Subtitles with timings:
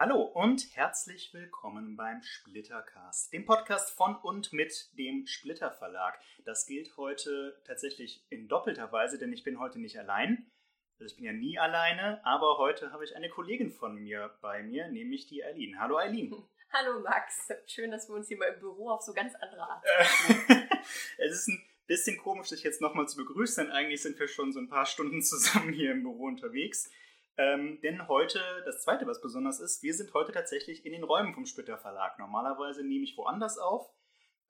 [0.00, 6.20] Hallo und herzlich willkommen beim Splittercast, dem Podcast von und mit dem Splitter Verlag.
[6.44, 10.48] Das gilt heute tatsächlich in doppelter Weise, denn ich bin heute nicht allein.
[11.00, 14.62] Also ich bin ja nie alleine, aber heute habe ich eine Kollegin von mir bei
[14.62, 15.80] mir, nämlich die Eileen.
[15.80, 16.30] Hallo Eileen.
[16.72, 19.84] Hallo Max, schön, dass wir uns hier mal im Büro auf so ganz andere Art.
[21.18, 24.52] es ist ein bisschen komisch, dich jetzt nochmal zu begrüßen, denn eigentlich sind wir schon
[24.52, 26.88] so ein paar Stunden zusammen hier im Büro unterwegs.
[27.38, 31.34] Ähm, denn heute, das zweite, was besonders ist, wir sind heute tatsächlich in den Räumen
[31.34, 32.18] vom Splitter Verlag.
[32.18, 33.88] Normalerweise nehme ich woanders auf.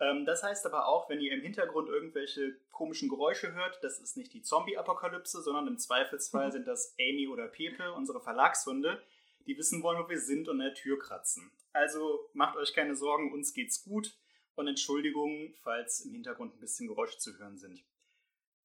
[0.00, 4.16] Ähm, das heißt aber auch, wenn ihr im Hintergrund irgendwelche komischen Geräusche hört, das ist
[4.16, 6.52] nicht die Zombie-Apokalypse, sondern im Zweifelsfall mhm.
[6.52, 9.02] sind das Amy oder Pepe, unsere Verlagshunde,
[9.46, 11.52] die wissen wollen, wo wir sind und an der Tür kratzen.
[11.74, 14.16] Also macht euch keine Sorgen, uns geht's gut
[14.54, 17.84] und Entschuldigung, falls im Hintergrund ein bisschen Geräusche zu hören sind.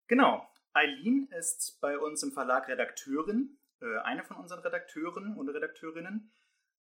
[0.08, 6.32] Genau, Eileen ist bei uns im Verlag Redakteurin äh, eine von unseren Redakteuren und Redakteurinnen.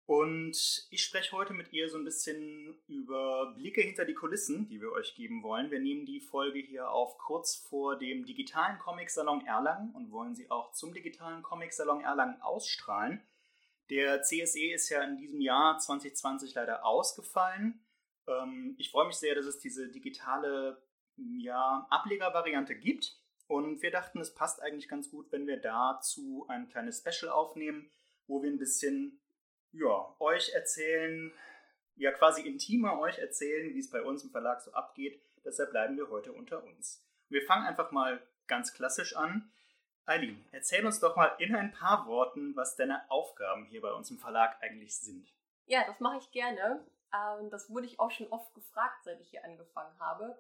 [0.07, 4.81] Und ich spreche heute mit ihr so ein bisschen über Blicke hinter die Kulissen, die
[4.81, 5.71] wir euch geben wollen.
[5.71, 10.51] Wir nehmen die Folge hier auf kurz vor dem digitalen Comic-Salon Erlangen und wollen sie
[10.51, 13.23] auch zum digitalen Comic-Salon Erlangen ausstrahlen.
[13.89, 17.81] Der CSE ist ja in diesem Jahr 2020 leider ausgefallen.
[18.27, 20.83] Ähm, ich freue mich sehr, dass es diese digitale
[21.17, 23.20] ja, Ablegervariante gibt.
[23.51, 27.91] Und wir dachten, es passt eigentlich ganz gut, wenn wir dazu ein kleines Special aufnehmen,
[28.29, 29.21] wo wir ein bisschen
[29.73, 31.33] ja, euch erzählen,
[31.97, 35.21] ja quasi intimer euch erzählen, wie es bei uns im Verlag so abgeht.
[35.45, 37.05] Deshalb bleiben wir heute unter uns.
[37.29, 39.51] Wir fangen einfach mal ganz klassisch an.
[40.07, 44.13] Eileen, erzähl uns doch mal in ein paar Worten, was deine Aufgaben hier bei uns
[44.13, 45.35] im Verlag eigentlich sind.
[45.67, 46.87] Ja, das mache ich gerne.
[47.13, 50.39] Ähm, das wurde ich auch schon oft gefragt, seit ich hier angefangen habe.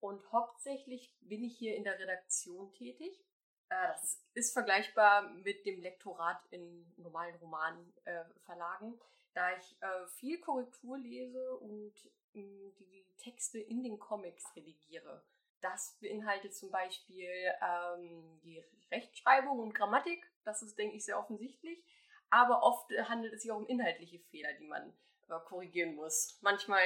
[0.00, 3.22] Und hauptsächlich bin ich hier in der Redaktion tätig.
[3.68, 10.40] Äh, das ist vergleichbar mit dem Lektorat in normalen Romanverlagen, äh, da ich äh, viel
[10.40, 11.94] Korrektur lese und
[12.34, 15.22] ähm, die Texte in den Comics redigiere.
[15.60, 17.30] Das beinhaltet zum Beispiel
[17.62, 20.26] ähm, die Rechtschreibung und Grammatik.
[20.44, 21.84] Das ist, denke ich, sehr offensichtlich.
[22.30, 24.96] Aber oft handelt es sich auch um inhaltliche Fehler, die man
[25.44, 26.38] korrigieren muss.
[26.40, 26.80] Manchmal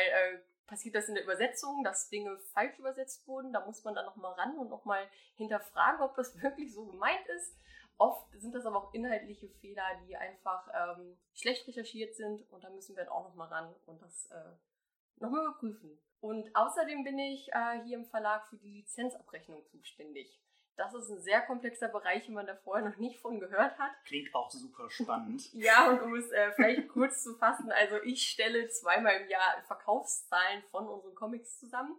[0.66, 3.52] passiert das in der Übersetzung, dass Dinge falsch übersetzt wurden.
[3.52, 7.56] Da muss man dann nochmal ran und nochmal hinterfragen, ob das wirklich so gemeint ist.
[7.96, 12.70] Oft sind das aber auch inhaltliche Fehler, die einfach ähm, schlecht recherchiert sind und da
[12.70, 15.98] müssen wir dann auch nochmal ran und das äh, nochmal überprüfen.
[16.20, 20.40] Und außerdem bin ich äh, hier im Verlag für die Lizenzabrechnung zuständig.
[20.76, 23.92] Das ist ein sehr komplexer Bereich, den man da vorher noch nicht von gehört hat.
[24.04, 25.48] Klingt auch super spannend.
[25.52, 29.62] ja, und um es äh, vielleicht kurz zu fassen, also ich stelle zweimal im Jahr
[29.66, 31.96] Verkaufszahlen von unseren Comics zusammen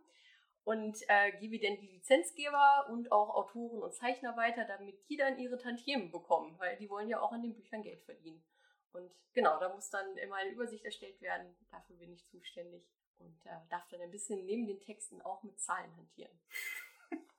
[0.66, 5.40] und äh, gebe dann die Lizenzgeber und auch Autoren und Zeichner weiter, damit die dann
[5.40, 8.44] ihre Tantiemen bekommen, weil die wollen ja auch an den Büchern Geld verdienen.
[8.92, 11.56] Und genau, da muss dann immer eine Übersicht erstellt werden.
[11.72, 12.84] Dafür bin ich zuständig
[13.20, 16.38] und äh, darf dann ein bisschen neben den Texten auch mit Zahlen hantieren.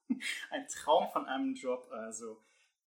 [0.51, 1.89] ein Traum von einem Job.
[1.91, 2.43] Also,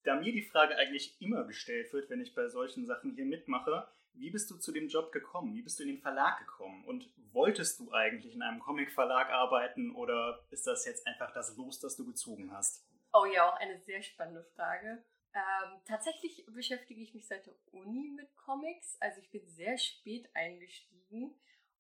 [0.04, 3.88] da mir die Frage eigentlich immer gestellt wird, wenn ich bei solchen Sachen hier mitmache,
[4.14, 5.54] wie bist du zu dem Job gekommen?
[5.54, 6.84] Wie bist du in den Verlag gekommen?
[6.84, 11.78] Und wolltest du eigentlich in einem Comicverlag arbeiten oder ist das jetzt einfach das Los,
[11.78, 12.84] das du gezogen hast?
[13.12, 15.04] Oh ja, auch eine sehr spannende Frage.
[15.34, 18.96] Ähm, tatsächlich beschäftige ich mich seit der Uni mit Comics.
[19.00, 21.38] Also ich bin sehr spät eingestiegen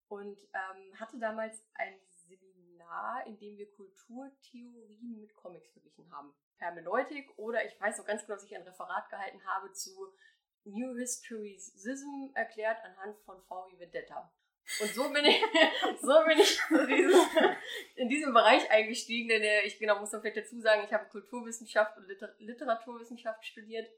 [0.08, 1.94] und ähm, hatte damals ein
[2.88, 6.34] Seminar, in dem wir Kulturtheorien mit Comics verglichen haben.
[6.56, 10.12] Hermeneutik oder ich weiß noch ganz genau, dass ich ein Referat gehalten habe zu
[10.64, 13.78] New Historicism erklärt anhand von V.I.
[13.78, 14.32] Vendetta.
[14.80, 15.40] Und so bin ich,
[16.00, 16.60] so bin ich
[17.96, 21.08] in diesem Bereich eingestiegen, denn äh, ich genau muss man vielleicht dazu sagen, ich habe
[21.08, 23.88] Kulturwissenschaft und Liter Literaturwissenschaft studiert.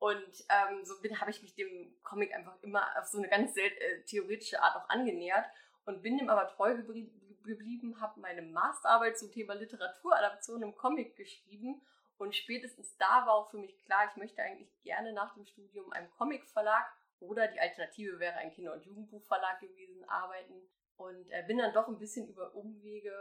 [0.00, 4.02] Und ähm, so habe ich mich dem Comic einfach immer auf so eine ganz äh,
[4.04, 5.46] theoretische Art auch angenähert
[5.86, 11.16] und bin dem aber treu geblieben geblieben, habe meine Masterarbeit zum Thema Literaturadaption im Comic
[11.16, 11.82] geschrieben
[12.18, 15.92] und spätestens da war auch für mich klar, ich möchte eigentlich gerne nach dem Studium
[15.92, 16.86] einem Comicverlag
[17.20, 21.88] oder die Alternative wäre ein Kinder- und Jugendbuchverlag gewesen, arbeiten und äh, bin dann doch
[21.88, 23.12] ein bisschen über Umwege.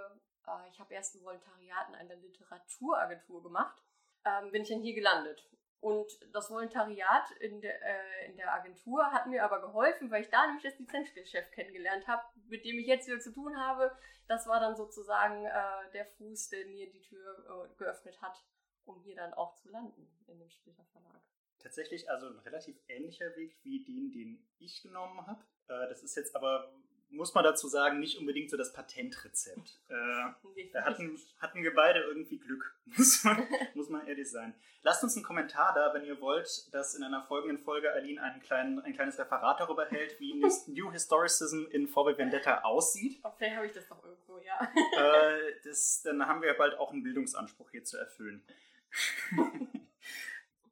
[0.48, 3.81] Äh, ich habe erst ein Volontariat in einer Literaturagentur gemacht,
[4.25, 5.48] ähm, bin ich dann hier gelandet
[5.79, 10.29] und das Volontariat in der, äh, in der Agentur hat mir aber geholfen, weil ich
[10.29, 13.95] da nämlich das Lizenzgeschäft kennengelernt habe, mit dem ich jetzt wieder zu tun habe.
[14.27, 18.44] Das war dann sozusagen äh, der Fuß, der mir die Tür äh, geöffnet hat,
[18.85, 21.21] um hier dann auch zu landen in dem Splitter Verlag.
[21.59, 25.41] Tatsächlich also ein relativ ähnlicher Weg wie den, den ich genommen habe.
[25.68, 26.74] Äh, das ist jetzt aber
[27.09, 29.80] muss man dazu sagen, nicht unbedingt so das Patentrezept.
[29.89, 34.54] Äh, da hatten, hatten wir beide irgendwie Glück, muss man, muss man ehrlich sein.
[34.81, 38.42] Lasst uns einen Kommentar da, wenn ihr wollt, dass in einer folgenden Folge Aline einen
[38.42, 40.33] kleinen, ein kleines Referat darüber hält, wie
[40.68, 43.19] New Historicism in VW Vendetta aussieht.
[43.24, 44.71] Oh, vielleicht habe ich das doch irgendwo, ja.
[44.98, 48.44] Äh, das, dann haben wir bald auch einen Bildungsanspruch hier zu erfüllen.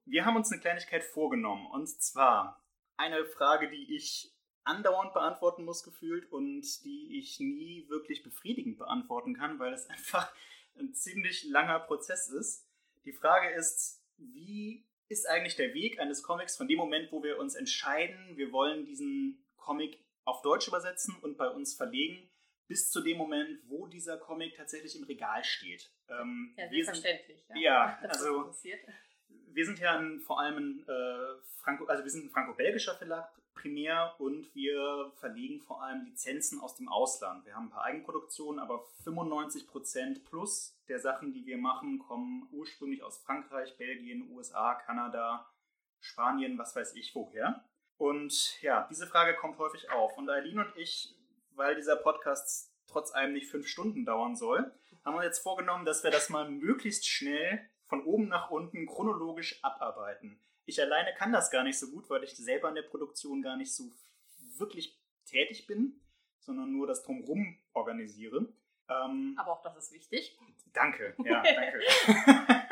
[0.06, 2.62] wir haben uns eine Kleinigkeit vorgenommen, und zwar
[2.98, 4.35] eine Frage, die ich
[4.66, 10.32] andauernd beantworten muss gefühlt und die ich nie wirklich befriedigend beantworten kann, weil es einfach
[10.78, 12.68] ein ziemlich langer Prozess ist.
[13.06, 17.38] Die Frage ist, wie ist eigentlich der Weg eines Comics von dem Moment, wo wir
[17.38, 22.30] uns entscheiden, wir wollen diesen Comic auf Deutsch übersetzen und bei uns verlegen,
[22.68, 25.92] bis zu dem Moment, wo dieser Comic tatsächlich im Regal steht.
[26.10, 27.46] Ähm, ja, selbstverständlich.
[27.46, 28.52] Sind, ja, ja also
[29.30, 33.32] wir sind ja ein, vor allem ein äh, Franco, also wir sind ein franco-belgischer Verlag
[33.56, 37.46] primär und wir verlegen vor allem Lizenzen aus dem Ausland.
[37.46, 43.02] Wir haben ein paar Eigenproduktionen, aber 95% plus der Sachen, die wir machen, kommen ursprünglich
[43.02, 45.50] aus Frankreich, Belgien, USA, Kanada,
[46.00, 47.66] Spanien, was weiß ich woher.
[47.98, 50.18] Und ja, diese Frage kommt häufig auf.
[50.18, 51.16] Und Eileen und ich,
[51.52, 54.72] weil dieser Podcast trotz allem nicht fünf Stunden dauern soll,
[55.04, 59.64] haben wir jetzt vorgenommen, dass wir das mal möglichst schnell von oben nach unten chronologisch
[59.64, 60.40] abarbeiten.
[60.66, 63.56] Ich alleine kann das gar nicht so gut, weil ich selber in der Produktion gar
[63.56, 63.92] nicht so
[64.58, 66.02] wirklich tätig bin,
[66.40, 68.48] sondern nur das Drumherum organisiere.
[68.90, 70.38] Ähm, Aber auch das ist wichtig.
[70.74, 71.80] Danke, ja, danke.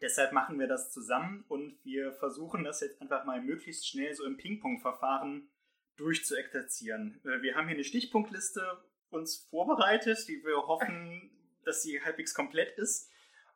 [0.00, 4.24] Deshalb machen wir das zusammen und wir versuchen das jetzt einfach mal möglichst schnell so
[4.24, 5.50] im Ping-Pong-Verfahren
[5.96, 7.20] durchzuexerzieren.
[7.24, 11.30] Äh, wir haben hier eine Stichpunktliste uns vorbereitet, die wir hoffen,
[11.64, 13.10] dass sie halbwegs komplett ist.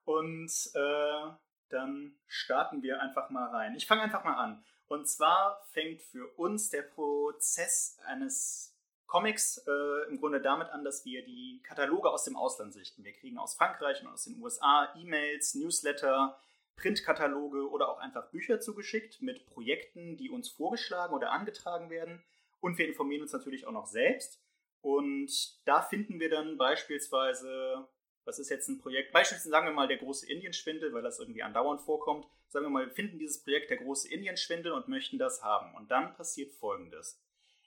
[0.05, 1.31] Und äh,
[1.75, 3.75] dann starten wir einfach mal rein.
[3.75, 4.65] Ich fange einfach mal an.
[4.87, 8.75] Und zwar fängt für uns der Prozess eines
[9.07, 13.05] Comics äh, im Grunde damit an, dass wir die Kataloge aus dem Ausland sichten.
[13.05, 16.39] Wir kriegen aus Frankreich und aus den USA E-Mails, Newsletter,
[16.77, 22.23] Printkataloge oder auch einfach Bücher zugeschickt mit Projekten, die uns vorgeschlagen oder angetragen werden.
[22.61, 24.41] Und wir informieren uns natürlich auch noch selbst.
[24.81, 25.31] Und
[25.65, 27.89] da finden wir dann beispielsweise
[28.25, 31.43] was ist jetzt ein Projekt, beispielsweise sagen wir mal der große Indienschwindel, weil das irgendwie
[31.43, 35.43] andauernd vorkommt, sagen wir mal, wir finden dieses Projekt der große Indienschwindel und möchten das
[35.43, 35.75] haben.
[35.75, 37.21] Und dann passiert Folgendes.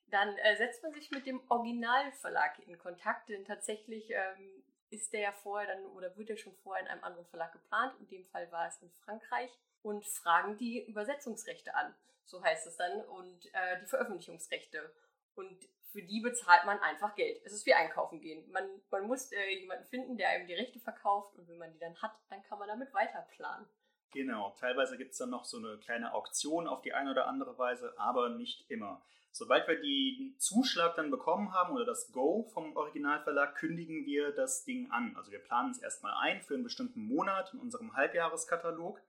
[0.09, 5.19] Dann äh, setzt man sich mit dem Originalverlag in Kontakt, denn tatsächlich ähm, ist der
[5.19, 7.93] ja vorher dann oder wird er schon vorher in einem anderen Verlag geplant.
[7.99, 9.51] In dem Fall war es in Frankreich
[9.81, 11.93] und fragen die Übersetzungsrechte an.
[12.23, 14.93] So heißt es dann und äh, die Veröffentlichungsrechte.
[15.35, 15.57] Und
[15.97, 17.41] für die bezahlt man einfach Geld.
[17.43, 18.47] Es ist wie einkaufen gehen.
[18.51, 21.79] Man, man muss äh, jemanden finden, der einem die Rechte verkauft und wenn man die
[21.79, 23.65] dann hat, dann kann man damit weiter planen.
[24.11, 27.57] Genau, teilweise gibt es dann noch so eine kleine Auktion auf die eine oder andere
[27.57, 29.03] Weise, aber nicht immer.
[29.31, 34.65] Sobald wir den Zuschlag dann bekommen haben oder das Go vom Originalverlag, kündigen wir das
[34.65, 35.15] Ding an.
[35.17, 39.01] Also wir planen es erstmal ein für einen bestimmten Monat in unserem Halbjahreskatalog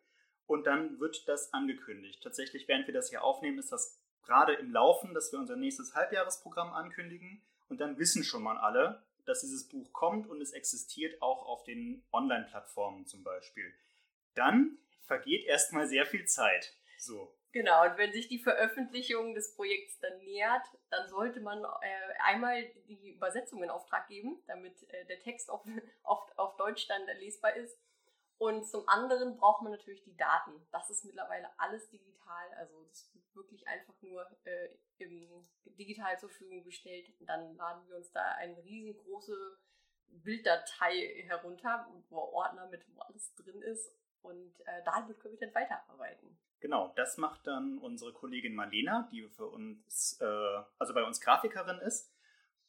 [0.47, 2.23] und dann wird das angekündigt.
[2.23, 5.95] Tatsächlich, während wir das hier aufnehmen, ist das gerade im Laufen, dass wir unser nächstes
[5.95, 11.21] Halbjahresprogramm ankündigen und dann wissen schon mal alle, dass dieses Buch kommt und es existiert
[11.23, 13.73] auch auf den Online-Plattformen zum Beispiel.
[14.35, 16.75] Dann vergeht erstmal sehr viel Zeit.
[16.99, 17.35] So.
[17.53, 22.63] Genau, und wenn sich die Veröffentlichung des Projekts dann nähert, dann sollte man äh, einmal
[22.87, 25.65] die Übersetzung in Auftrag geben, damit äh, der Text auf,
[26.03, 27.79] auf, auf Deutsch dann lesbar ist.
[28.39, 30.53] Und zum anderen braucht man natürlich die Daten.
[30.71, 32.55] Das ist mittlerweile alles digital.
[32.57, 37.13] Also das wird wirklich einfach nur äh, im, digital zur Verfügung gestellt.
[37.19, 39.59] Und dann laden wir uns da eine riesengroße
[40.07, 43.93] Bilddatei herunter, wo Ordner mit wo alles drin ist.
[44.23, 46.39] Und äh, damit können wir dann weiterarbeiten.
[46.61, 51.79] Genau, das macht dann unsere Kollegin Marlena, die für uns, äh, also bei uns Grafikerin
[51.79, 52.13] ist.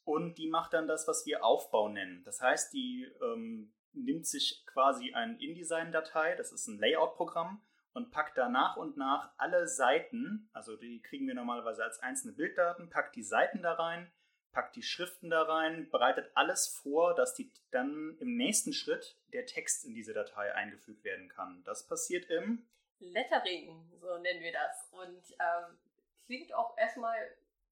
[0.04, 2.24] Und die macht dann das, was wir Aufbau nennen.
[2.24, 8.38] Das heißt, die ähm, nimmt sich quasi eine InDesign-Datei, das ist ein Layout-Programm, und packt
[8.38, 13.16] da nach und nach alle Seiten, also die kriegen wir normalerweise als einzelne Bilddaten, packt
[13.16, 14.10] die Seiten da rein,
[14.52, 19.46] packt die Schriften da rein, bereitet alles vor, dass die dann im nächsten Schritt der
[19.46, 21.62] Text in diese Datei eingefügt werden kann.
[21.64, 22.66] Das passiert im
[22.98, 24.88] Lettering, so nennen wir das.
[24.92, 25.78] Und ähm,
[26.26, 27.16] klingt auch erstmal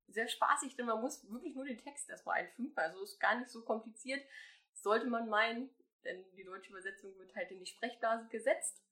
[0.09, 2.73] sehr spaßig, denn man muss wirklich nur den Text erstmal einfügen.
[2.77, 4.23] Also ist gar nicht so kompliziert.
[4.73, 5.71] Sollte man meinen,
[6.05, 8.83] denn die deutsche Übersetzung wird halt in die Sprechblase gesetzt,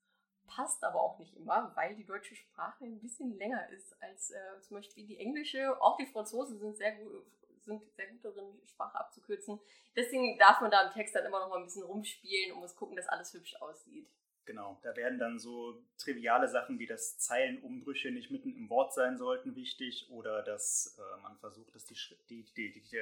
[0.47, 4.61] passt aber auch nicht immer, weil die deutsche Sprache ein bisschen länger ist als äh,
[4.61, 5.79] zum Beispiel die englische.
[5.81, 7.25] Auch die Franzosen sind sehr gut,
[7.61, 9.59] sind sehr gut darin, Sprache abzukürzen.
[9.95, 12.75] Deswegen darf man da im Text dann immer noch mal ein bisschen rumspielen und muss
[12.75, 14.09] gucken, dass alles hübsch aussieht.
[14.45, 19.17] Genau, da werden dann so triviale Sachen wie, dass Zeilenumbrüche nicht mitten im Wort sein
[19.17, 21.95] sollten wichtig oder dass äh, man versucht, dass die,
[22.29, 22.97] die, die, die,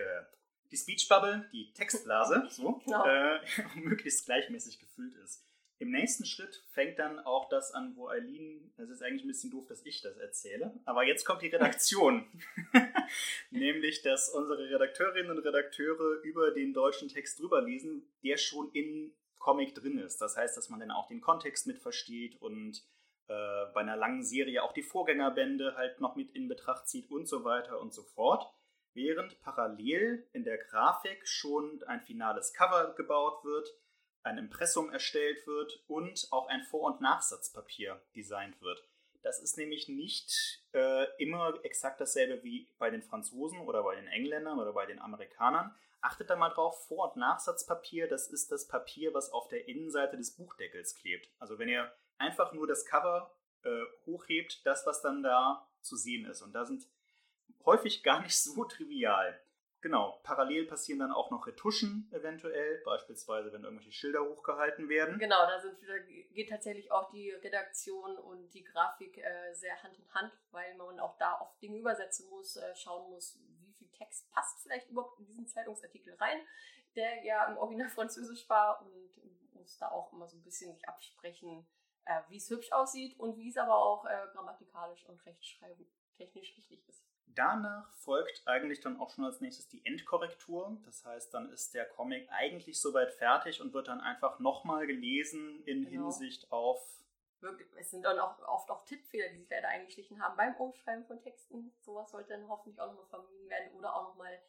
[0.66, 3.06] die, die Speech Bubble, die Textblase, so, genau.
[3.06, 3.40] äh,
[3.76, 5.44] möglichst gleichmäßig gefüllt ist.
[5.78, 9.52] Im nächsten Schritt fängt dann auch das an, wo Eileen, es ist eigentlich ein bisschen
[9.52, 12.26] doof, dass ich das erzähle, aber jetzt kommt die Redaktion.
[13.52, 19.14] Nämlich, dass unsere Redakteurinnen und Redakteure über den deutschen Text drüber lesen, der schon in
[19.38, 20.22] Comic drin ist.
[20.22, 22.82] Das heißt, dass man dann auch den Kontext mit versteht und
[23.28, 27.28] äh, bei einer langen Serie auch die Vorgängerbände halt noch mit in Betracht zieht und
[27.28, 28.50] so weiter und so fort.
[28.96, 33.70] Während parallel in der Grafik schon ein finales Cover gebaut wird,
[34.24, 38.88] ein Impressum erstellt wird und auch ein Vor- und Nachsatzpapier designt wird.
[39.22, 44.08] Das ist nämlich nicht äh, immer exakt dasselbe wie bei den Franzosen oder bei den
[44.08, 45.76] Engländern oder bei den Amerikanern.
[46.00, 50.16] Achtet da mal drauf, Vor- und Nachsatzpapier, das ist das Papier, was auf der Innenseite
[50.16, 51.30] des Buchdeckels klebt.
[51.38, 56.26] Also wenn ihr einfach nur das Cover äh, hochhebt, das, was dann da zu sehen
[56.26, 56.42] ist.
[56.42, 56.88] Und da sind
[57.66, 59.40] häufig gar nicht so trivial.
[59.86, 65.20] Genau, parallel passieren dann auch noch Retuschen eventuell, beispielsweise wenn irgendwelche Schilder hochgehalten werden.
[65.20, 69.96] Genau, da sind wieder, geht tatsächlich auch die Redaktion und die Grafik äh, sehr Hand
[70.00, 73.88] in Hand, weil man auch da oft Dinge übersetzen muss, äh, schauen muss, wie viel
[73.90, 76.40] Text passt vielleicht überhaupt in diesen Zeitungsartikel rein,
[76.96, 80.90] der ja im Original Französisch war und muss da auch immer so ein bisschen sich
[80.90, 81.68] absprechen,
[82.06, 86.88] äh, wie es hübsch aussieht und wie es aber auch äh, grammatikalisch und rechtschreibtechnisch richtig
[86.88, 87.06] ist.
[87.28, 90.78] Danach folgt eigentlich dann auch schon als nächstes die Endkorrektur.
[90.86, 95.62] Das heißt, dann ist der Comic eigentlich soweit fertig und wird dann einfach nochmal gelesen
[95.66, 96.04] in genau.
[96.04, 96.82] Hinsicht auf.
[97.78, 101.22] Es sind dann auch oft auch Tippfehler, die sich leider eingeschlichen haben beim Umschreiben von
[101.22, 101.76] Texten.
[101.82, 104.42] Sowas sollte dann hoffentlich auch nochmal vermieden werden oder auch nochmal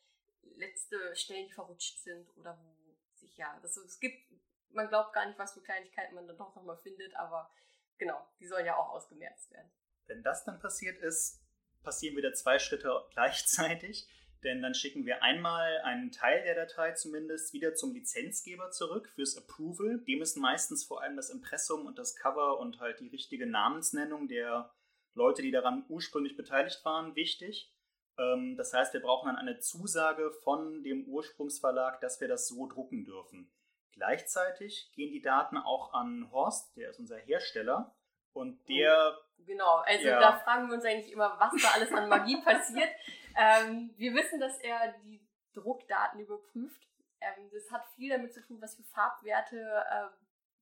[0.55, 2.77] letzte Stellen, die verrutscht sind oder wo
[3.15, 3.59] sich ja.
[3.63, 4.31] Das, es gibt,
[4.71, 7.51] man glaubt gar nicht, was für Kleinigkeiten man dann doch nochmal findet, aber
[7.99, 9.71] genau, die sollen ja auch ausgemerzt werden.
[10.07, 11.43] Wenn das dann passiert ist,
[11.87, 14.09] passieren wieder zwei Schritte gleichzeitig,
[14.45, 19.37] denn dann schicken wir einmal einen Teil der Datei zumindest wieder zum Lizenzgeber zurück fürs
[19.39, 20.01] Approval.
[20.01, 24.27] Dem ist meistens vor allem das Impressum und das Cover und halt die richtige Namensnennung
[24.27, 24.75] der
[25.15, 27.73] Leute, die daran ursprünglich beteiligt waren, wichtig.
[28.19, 32.67] Ähm, das heißt, wir brauchen dann eine Zusage von dem Ursprungsverlag, dass wir das so
[32.67, 33.51] drucken dürfen.
[33.93, 37.97] Gleichzeitig gehen die Daten auch an Horst, der ist unser Hersteller,
[38.33, 40.19] und der Genau, also ja.
[40.21, 42.89] da fragen wir uns eigentlich immer, was da alles an Magie passiert.
[43.37, 45.21] Ähm, wir wissen, dass er die
[45.53, 46.83] Druckdaten überprüft.
[47.21, 49.85] Ähm, das hat viel damit zu tun, was für Farbwerte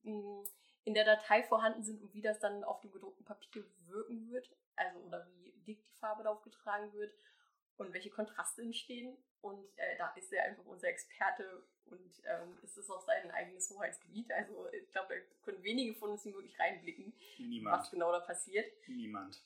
[0.03, 0.43] ähm,
[0.83, 4.49] in der Datei vorhanden sind und wie das dann auf dem gedruckten Papier wirken wird.
[4.75, 7.13] Also oder wie dick die Farbe darauf getragen wird
[7.77, 9.17] und welche Kontraste entstehen.
[9.45, 13.69] Und äh, da ist er einfach unser Experte und ähm, es ist auch sein eigenes
[13.69, 14.31] Hoheitsgebiet.
[14.31, 17.79] Also ich glaube, da können wenige von uns wirklich reinblicken, Niemand.
[17.79, 18.65] was genau da passiert.
[18.87, 19.39] Niemand.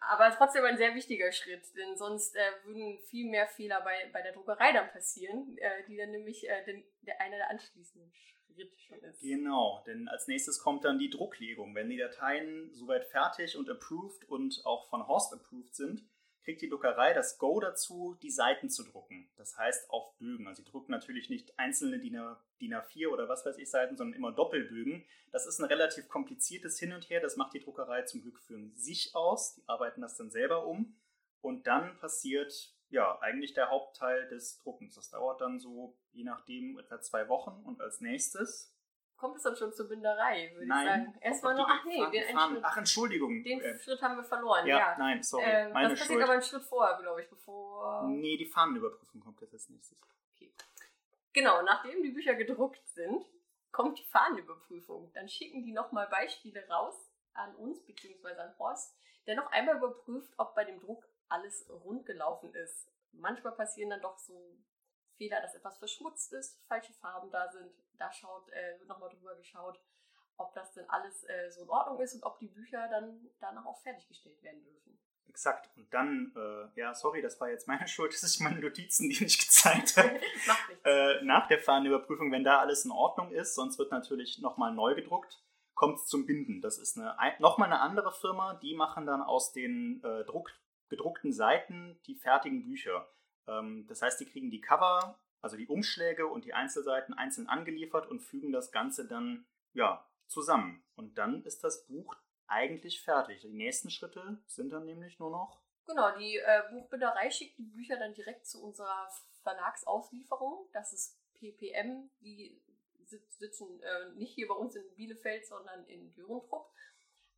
[0.00, 4.20] Aber trotzdem ein sehr wichtiger Schritt, denn sonst äh, würden viel mehr Fehler bei, bei
[4.20, 8.78] der Druckerei dann passieren, äh, die dann nämlich äh, den, der einer der anschließenden Schritte
[8.78, 9.22] schon ist.
[9.22, 11.74] Genau, denn als nächstes kommt dann die Drucklegung.
[11.74, 16.04] Wenn die Dateien soweit fertig und approved und auch von Horst approved sind,
[16.42, 19.30] kriegt die Druckerei das Go dazu, die Seiten zu drucken.
[19.36, 20.46] Das heißt auf Bögen.
[20.46, 24.32] Also sie drucken natürlich nicht einzelne DIN, A4 oder was weiß ich Seiten, sondern immer
[24.32, 25.04] Doppelbögen.
[25.32, 27.20] Das ist ein relativ kompliziertes Hin und Her.
[27.20, 29.54] Das macht die Druckerei zum Glück für sich aus.
[29.54, 30.96] Die arbeiten das dann selber um.
[31.40, 34.94] Und dann passiert ja eigentlich der Hauptteil des Druckens.
[34.94, 37.62] Das dauert dann so je nachdem etwa zwei Wochen.
[37.64, 38.74] Und als nächstes
[39.20, 41.18] kommt es dann schon zur Binderei, würde nein, ich sagen.
[41.20, 43.44] Erstmal nur, ach nee, den Fahren, Schritt, Ach, Entschuldigung.
[43.44, 44.78] Den äh, Schritt haben wir verloren, ja.
[44.78, 44.96] ja.
[44.98, 46.24] Nein, sorry, äh, meine Das passiert Schuld.
[46.24, 48.04] aber einen Schritt vorher, glaube ich, bevor...
[48.08, 49.98] Nee, die Fahnenüberprüfung kommt jetzt als nächstes.
[50.34, 50.50] Okay.
[51.34, 53.24] Genau, nachdem die Bücher gedruckt sind,
[53.72, 55.12] kommt die Fahnenüberprüfung.
[55.12, 58.96] Dann schicken die nochmal Beispiele raus an uns, beziehungsweise an Horst,
[59.26, 62.88] der noch einmal überprüft, ob bei dem Druck alles rund gelaufen ist.
[63.12, 64.56] Manchmal passieren dann doch so
[65.20, 67.70] Fehler, dass etwas verschmutzt ist, falsche Farben da sind.
[67.98, 69.78] Da schaut, äh, wird nochmal drüber geschaut,
[70.38, 73.66] ob das denn alles äh, so in Ordnung ist und ob die Bücher dann danach
[73.66, 74.98] auch fertiggestellt werden dürfen.
[75.28, 75.70] Exakt.
[75.76, 79.22] Und dann, äh, ja, sorry, das war jetzt meine Schuld, dass ich meine Notizen, die
[79.22, 80.20] nicht gezeigt habe.
[80.84, 84.94] äh, nach der Fahnenüberprüfung, wenn da alles in Ordnung ist, sonst wird natürlich nochmal neu
[84.94, 86.62] gedruckt, kommt es zum Binden.
[86.62, 90.50] Das ist eine, nochmal eine andere Firma, die machen dann aus den äh, Druck,
[90.88, 93.06] gedruckten Seiten die fertigen Bücher.
[93.50, 98.08] Ähm, das heißt, die kriegen die Cover, also die Umschläge und die Einzelseiten einzeln angeliefert
[98.08, 100.84] und fügen das Ganze dann ja, zusammen.
[100.96, 102.16] Und dann ist das Buch
[102.46, 103.40] eigentlich fertig.
[103.40, 105.60] Die nächsten Schritte sind dann nämlich nur noch.
[105.86, 109.08] Genau, die äh, Buchbinderei schickt die Bücher dann direkt zu unserer
[109.42, 110.68] Verlagsauslieferung.
[110.72, 112.60] Das ist PPM, die
[113.38, 116.70] sitzen äh, nicht hier bei uns in Bielefeld, sondern in Dürentrupp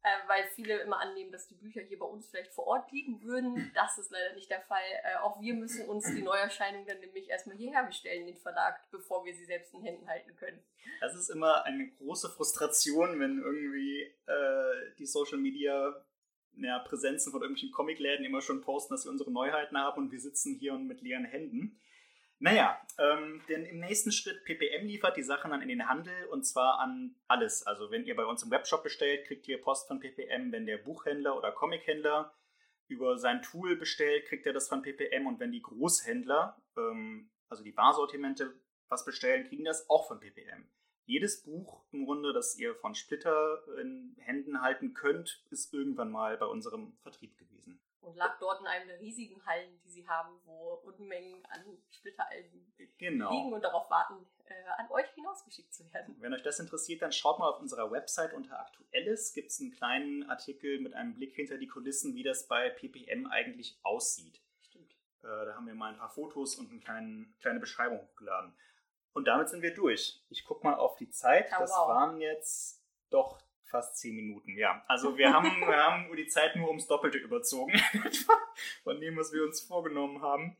[0.02, 3.22] äh, weil viele immer annehmen, dass die Bücher hier bei uns vielleicht vor Ort liegen
[3.22, 3.70] würden.
[3.74, 4.82] Das ist leider nicht der Fall.
[5.04, 9.24] Äh, auch wir müssen uns die Neuerscheinung dann nämlich erstmal hierher bestellen, den Verlag, bevor
[9.24, 10.62] wir sie selbst in Händen halten können.
[11.00, 16.04] Das ist immer eine große Frustration, wenn irgendwie äh, die Social Media
[16.56, 20.20] ja, Präsenzen von irgendwelchen Comicläden immer schon posten, dass sie unsere Neuheiten haben und wir
[20.20, 21.80] sitzen hier und mit leeren Händen.
[22.42, 26.42] Naja, ähm, denn im nächsten Schritt PPM liefert die Sachen dann in den Handel und
[26.44, 27.64] zwar an alles.
[27.64, 30.50] Also wenn ihr bei uns im Webshop bestellt, kriegt ihr Post von PPM.
[30.50, 32.34] Wenn der Buchhändler oder Comichändler
[32.88, 35.28] über sein Tool bestellt, kriegt er das von PPM.
[35.28, 38.52] Und wenn die Großhändler, ähm, also die Barsortimente,
[38.88, 40.68] was bestellen, kriegen das auch von PPM.
[41.06, 46.36] Jedes Buch im Grunde, das ihr von Splitter in Händen halten könnt, ist irgendwann mal
[46.38, 50.40] bei unserem Vertrieb gewesen und lag dort in einem der riesigen Hallen, die sie haben,
[50.44, 53.30] wo Unmengen an Splitteralben genau.
[53.30, 56.16] liegen und darauf warten, äh, an euch hinausgeschickt zu werden.
[56.18, 59.32] Wenn euch das interessiert, dann schaut mal auf unserer Website unter Aktuelles.
[59.32, 63.26] Gibt es einen kleinen Artikel mit einem Blick hinter die Kulissen, wie das bei PPM
[63.26, 64.42] eigentlich aussieht.
[64.60, 64.92] Stimmt.
[65.22, 68.54] Äh, da haben wir mal ein paar Fotos und eine kleine, kleine Beschreibung hochgeladen.
[69.12, 70.24] Und damit sind wir durch.
[70.28, 71.50] Ich gucke mal auf die Zeit.
[71.54, 71.88] Oh, das wow.
[71.88, 73.40] waren jetzt doch
[73.72, 74.84] fast zehn Minuten, ja.
[74.86, 77.72] Also wir haben, wir haben die Zeit nur ums Doppelte überzogen,
[78.84, 80.56] von dem, was wir uns vorgenommen haben.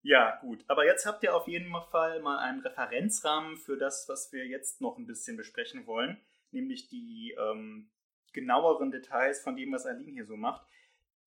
[0.00, 0.64] Ja, gut.
[0.68, 4.80] Aber jetzt habt ihr auf jeden Fall mal einen Referenzrahmen für das, was wir jetzt
[4.80, 6.20] noch ein bisschen besprechen wollen,
[6.50, 7.90] nämlich die ähm,
[8.32, 10.66] genaueren Details von dem, was Aline hier so macht.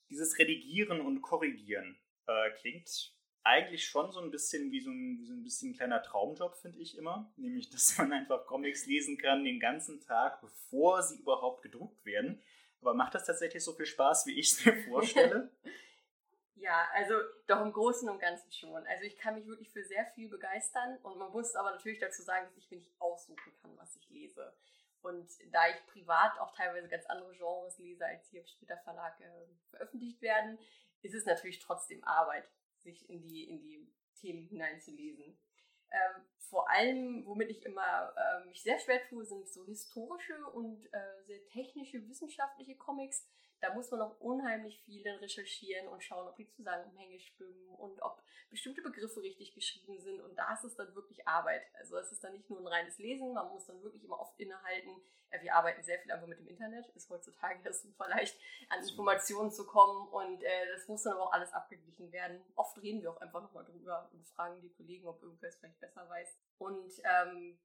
[0.10, 3.17] Dieses Redigieren und Korrigieren äh, klingt
[3.48, 6.80] eigentlich schon so ein bisschen wie so ein, wie so ein bisschen kleiner Traumjob, finde
[6.80, 7.32] ich immer.
[7.38, 12.42] Nämlich, dass man einfach Comics lesen kann den ganzen Tag, bevor sie überhaupt gedruckt werden.
[12.82, 15.52] Aber macht das tatsächlich so viel Spaß, wie ich es mir vorstelle?
[16.56, 17.16] ja, also
[17.48, 18.86] doch im Großen und Ganzen schon.
[18.86, 22.22] Also ich kann mich wirklich für sehr viel begeistern und man muss aber natürlich dazu
[22.22, 24.54] sagen, dass ich mir nicht aussuchen kann, was ich lese.
[25.02, 29.20] Und da ich privat auch teilweise ganz andere Genres lese, als hier im Splitter Verlag
[29.22, 30.60] äh, veröffentlicht werden,
[31.02, 32.48] ist es natürlich trotzdem Arbeit
[32.80, 35.38] sich in die, in die Themen hineinzulesen.
[35.92, 40.86] Ähm, vor allem, womit ich immer äh, mich sehr schwer tue, sind so historische und
[40.94, 43.28] äh, sehr technische, wissenschaftliche Comics,
[43.60, 48.22] da muss man noch unheimlich viel recherchieren und schauen, ob die Zusammenhänge stimmen und ob
[48.50, 50.22] bestimmte Begriffe richtig geschrieben sind.
[50.22, 51.64] Und da ist es dann wirklich Arbeit.
[51.78, 54.40] Also es ist dann nicht nur ein reines Lesen, man muss dann wirklich immer oft
[54.40, 54.92] innehalten.
[55.42, 58.40] Wir arbeiten sehr viel einfach mit dem Internet, ist heutzutage ja super leicht,
[58.70, 62.42] an Informationen zu kommen und äh, das muss dann aber auch alles abgeglichen werden.
[62.56, 65.82] Oft reden wir auch einfach nochmal drüber und fragen die Kollegen, ob irgendwer es vielleicht
[65.82, 66.38] besser weiß.
[66.60, 67.60] Und ähm,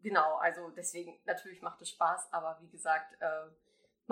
[0.00, 3.48] genau, also deswegen, natürlich macht es Spaß, aber wie gesagt, äh,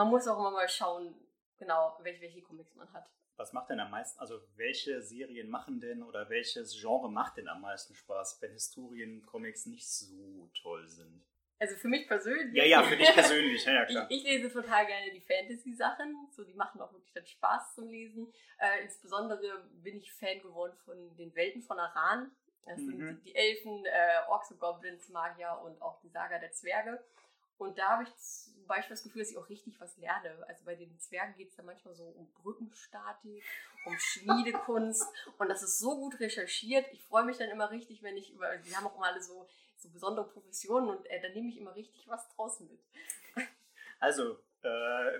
[0.00, 1.14] man muss auch immer mal schauen,
[1.58, 3.06] genau, welche, welche Comics man hat.
[3.36, 7.48] Was macht denn am meisten, also welche Serien machen denn oder welches Genre macht denn
[7.48, 11.22] am meisten Spaß, wenn Historien-Comics nicht so toll sind?
[11.58, 12.54] Also für mich persönlich.
[12.54, 14.06] Ja, ja, für dich persönlich, ja, ja klar.
[14.08, 17.88] ich, ich, lese total gerne die Fantasy-Sachen, so die machen auch wirklich dann Spaß zum
[17.88, 18.32] Lesen.
[18.58, 22.30] Äh, insbesondere bin ich Fan geworden von den Welten von Aran.
[22.64, 22.96] Das mhm.
[22.96, 27.04] sind die Elfen, äh, Orks und Goblins, Magier und auch die Saga der Zwerge.
[27.60, 30.34] Und da habe ich zum Beispiel das Gefühl, dass ich auch richtig was lerne.
[30.48, 33.44] Also bei den Zwergen geht es ja manchmal so um Brückenstatik,
[33.84, 35.06] um Schmiedekunst.
[35.38, 36.86] und das ist so gut recherchiert.
[36.92, 39.46] Ich freue mich dann immer richtig, wenn ich über, die haben auch immer alle so,
[39.76, 42.80] so besondere Professionen und äh, da nehme ich immer richtig was draußen mit.
[43.98, 44.68] Also, äh,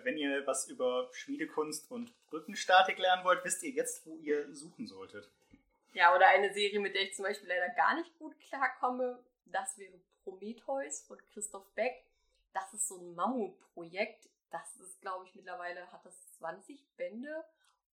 [0.03, 4.87] wenn ihr was über Schmiedekunst und Brückenstatik lernen wollt, wisst ihr jetzt, wo ihr suchen
[4.87, 5.29] solltet.
[5.93, 9.77] Ja, oder eine Serie, mit der ich zum Beispiel leider gar nicht gut klarkomme, das
[9.77, 12.03] wäre Prometheus von Christoph Beck
[12.53, 14.29] das ist so ein Mammutprojekt.
[14.51, 17.45] Das ist, glaube ich, mittlerweile hat das 20 Bände.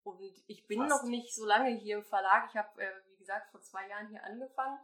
[0.03, 0.91] Und ich bin Fast.
[0.91, 2.49] noch nicht so lange hier im Verlag.
[2.49, 4.79] Ich habe, äh, wie gesagt, vor zwei Jahren hier angefangen.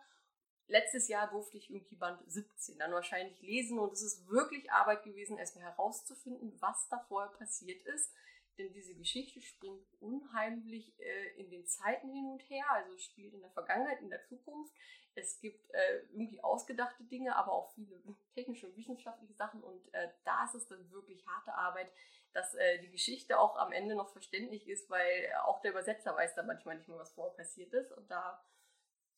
[0.67, 3.79] Letztes Jahr durfte ich irgendwie Band 17 dann wahrscheinlich lesen.
[3.79, 8.13] Und es ist wirklich Arbeit gewesen, erstmal herauszufinden, was da vorher passiert ist.
[8.59, 13.41] Denn diese Geschichte springt unheimlich äh, in den Zeiten hin und her, also spielt in
[13.41, 14.75] der Vergangenheit, in der Zukunft.
[15.15, 18.01] Es gibt äh, irgendwie ausgedachte Dinge, aber auch viele
[18.35, 19.63] technische und wissenschaftliche Sachen.
[19.63, 21.93] Und äh, da ist es dann wirklich harte Arbeit,
[22.33, 26.35] dass äh, die Geschichte auch am Ende noch verständlich ist, weil auch der Übersetzer weiß
[26.35, 27.93] dann manchmal nicht mehr, was vorher passiert ist.
[27.93, 28.43] Und da,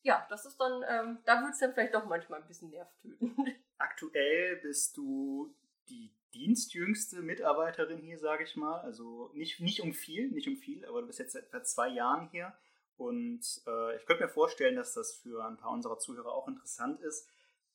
[0.03, 3.37] ja, das ist dann, ähm, da wird es dann vielleicht doch manchmal ein bisschen nervtötend.
[3.77, 5.55] Aktuell bist du
[5.87, 8.81] die dienstjüngste Mitarbeiterin hier, sage ich mal.
[8.81, 11.87] Also nicht, nicht um viel, nicht um viel, aber du bist jetzt seit etwa zwei
[11.87, 12.53] Jahren hier.
[12.97, 17.01] Und äh, ich könnte mir vorstellen, dass das für ein paar unserer Zuhörer auch interessant
[17.01, 17.27] ist.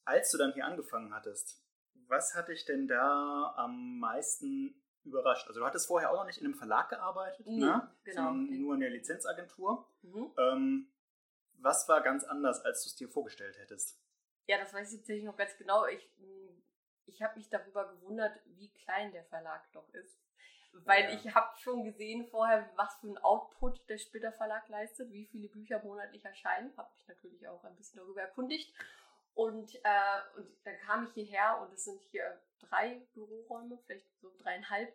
[0.05, 1.63] Als du dann hier angefangen hattest,
[2.09, 5.47] was hat dich denn da am meisten überrascht?
[5.47, 7.95] Also du hattest vorher auch noch nicht in einem Verlag gearbeitet, nee, ne?
[8.05, 8.25] genau.
[8.29, 9.87] sondern nur in der Lizenzagentur.
[10.03, 10.33] Mhm.
[10.39, 10.93] Ähm,
[11.55, 14.01] was war ganz anders, als du es dir vorgestellt hättest?
[14.47, 15.87] Ja, das weiß ich tatsächlich noch ganz genau.
[15.87, 16.11] Ich,
[17.07, 20.19] ich habe mich darüber gewundert, wie klein der Verlag doch ist.
[20.73, 21.11] Weil ja.
[21.11, 25.49] ich habe schon gesehen vorher, was für ein Output der Splitter Verlag leistet, wie viele
[25.49, 26.77] Bücher monatlich erscheinen.
[26.77, 28.73] Habe mich natürlich auch ein bisschen darüber erkundigt.
[29.35, 34.31] Und, äh, und dann kam ich hierher und es sind hier drei Büroräume, vielleicht so
[34.39, 34.95] dreieinhalb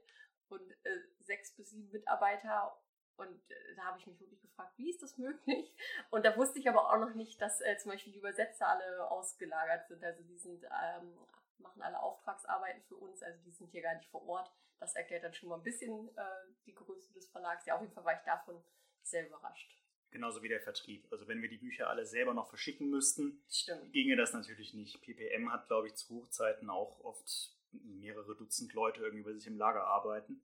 [0.50, 2.78] und äh, sechs bis sieben Mitarbeiter.
[3.18, 5.74] Und äh, da habe ich mich wirklich gefragt, wie ist das möglich?
[6.12, 9.10] Und da wusste ich aber auch noch nicht, dass äh, zum Beispiel die Übersetzer alle
[9.10, 10.04] ausgelagert sind.
[10.04, 11.18] Also die sind, ähm,
[11.60, 14.52] machen alle Auftragsarbeiten für uns, also die sind hier gar nicht vor Ort.
[14.80, 16.22] Das erklärt dann schon mal ein bisschen äh,
[16.66, 17.66] die Größe des Verlags.
[17.66, 18.62] Ja, auf jeden Fall war ich davon
[19.02, 19.72] sehr überrascht.
[20.12, 21.08] Genauso wie der Vertrieb.
[21.12, 23.92] Also wenn wir die Bücher alle selber noch verschicken müssten, Stimmt.
[23.92, 25.02] ginge das natürlich nicht.
[25.02, 29.58] PPM hat, glaube ich, zu Hochzeiten auch oft mehrere Dutzend Leute irgendwie bei sich im
[29.58, 30.42] Lager arbeiten.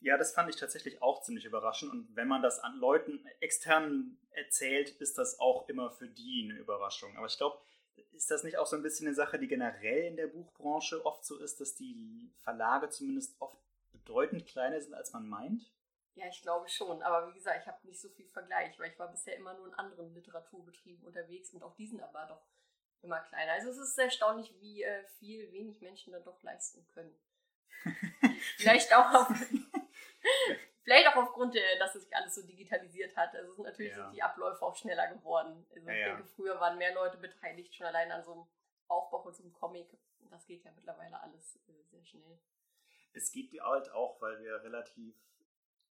[0.00, 1.90] Ja, das fand ich tatsächlich auch ziemlich überraschend.
[1.90, 6.60] Und wenn man das an Leuten extern erzählt, ist das auch immer für die eine
[6.60, 7.16] Überraschung.
[7.16, 7.60] Aber ich glaube,
[8.12, 11.24] ist das nicht auch so ein bisschen eine Sache, die generell in der Buchbranche oft
[11.24, 13.58] so ist, dass die Verlage zumindest oft
[13.92, 15.70] bedeutend kleiner sind, als man meint?
[16.14, 17.02] Ja, ich glaube schon.
[17.02, 19.68] Aber wie gesagt, ich habe nicht so viel Vergleich, weil ich war bisher immer nur
[19.68, 22.42] in anderen Literaturbetrieben unterwegs und auch diesen aber doch
[23.02, 23.52] immer kleiner.
[23.52, 27.14] Also es ist erstaunlich, wie äh, viel wenig Menschen dann doch leisten können.
[28.56, 29.28] Vielleicht auch auf,
[30.88, 33.34] Vielleicht auch aufgrund, der, dass sich alles so digitalisiert hat.
[33.34, 34.04] Also natürlich ja.
[34.04, 35.66] sind die Abläufe auch schneller geworden.
[35.74, 38.46] Also ja, ich denke, früher waren mehr Leute beteiligt, schon allein an so einem
[38.86, 39.86] Aufbau von so einem Comic.
[40.30, 42.38] Das geht ja mittlerweile alles äh, sehr schnell.
[43.12, 45.14] Es geht halt auch, weil wir relativ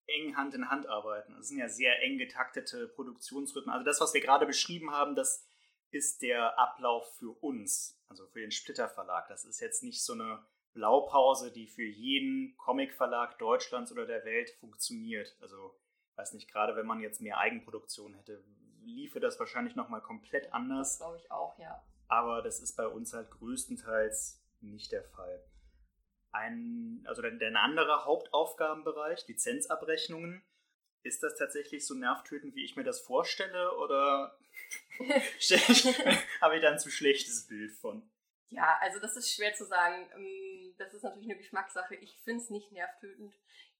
[0.08, 1.38] eng Hand in Hand arbeiten.
[1.38, 3.72] Es sind ja sehr eng getaktete Produktionsrhythmen.
[3.72, 5.46] Also das, was wir gerade beschrieben haben, das
[5.92, 9.28] ist der Ablauf für uns, also für den Splitter Verlag.
[9.28, 10.44] Das ist jetzt nicht so eine
[10.78, 15.36] Blaupause, die für jeden Comicverlag Deutschlands oder der Welt funktioniert.
[15.42, 15.76] Also,
[16.18, 18.44] weiß nicht, gerade wenn man jetzt mehr Eigenproduktion hätte,
[18.84, 20.92] liefe das wahrscheinlich nochmal komplett anders.
[20.92, 21.84] Das glaube ich auch, ja.
[22.08, 25.44] Aber das ist bei uns halt größtenteils nicht der Fall.
[26.32, 30.44] Ein, also der, der andere Hauptaufgabenbereich, Lizenzabrechnungen,
[31.02, 34.38] ist das tatsächlich so nervtötend, wie ich mir das vorstelle, oder
[36.42, 38.08] habe ich da ein zu schlechtes Bild von?
[38.50, 40.10] Ja, also das ist schwer zu sagen.
[40.78, 41.96] Das ist natürlich eine Geschmackssache.
[41.96, 43.34] Ich finde es nicht nervtötend.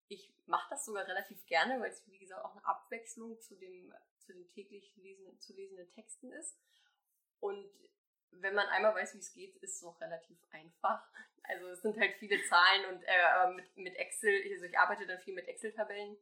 [0.08, 3.94] Ich mache das sogar relativ gerne, weil es, wie gesagt, auch eine Abwechslung zu, dem,
[4.20, 6.58] zu den täglich lesenden, zu lesenden Texten ist.
[7.40, 7.70] Und
[8.32, 11.08] wenn man einmal weiß, wie es geht, ist es auch relativ einfach.
[11.44, 15.20] Also es sind halt viele Zahlen und äh, mit, mit Excel, also ich arbeite dann
[15.20, 16.18] viel mit Excel-Tabellen.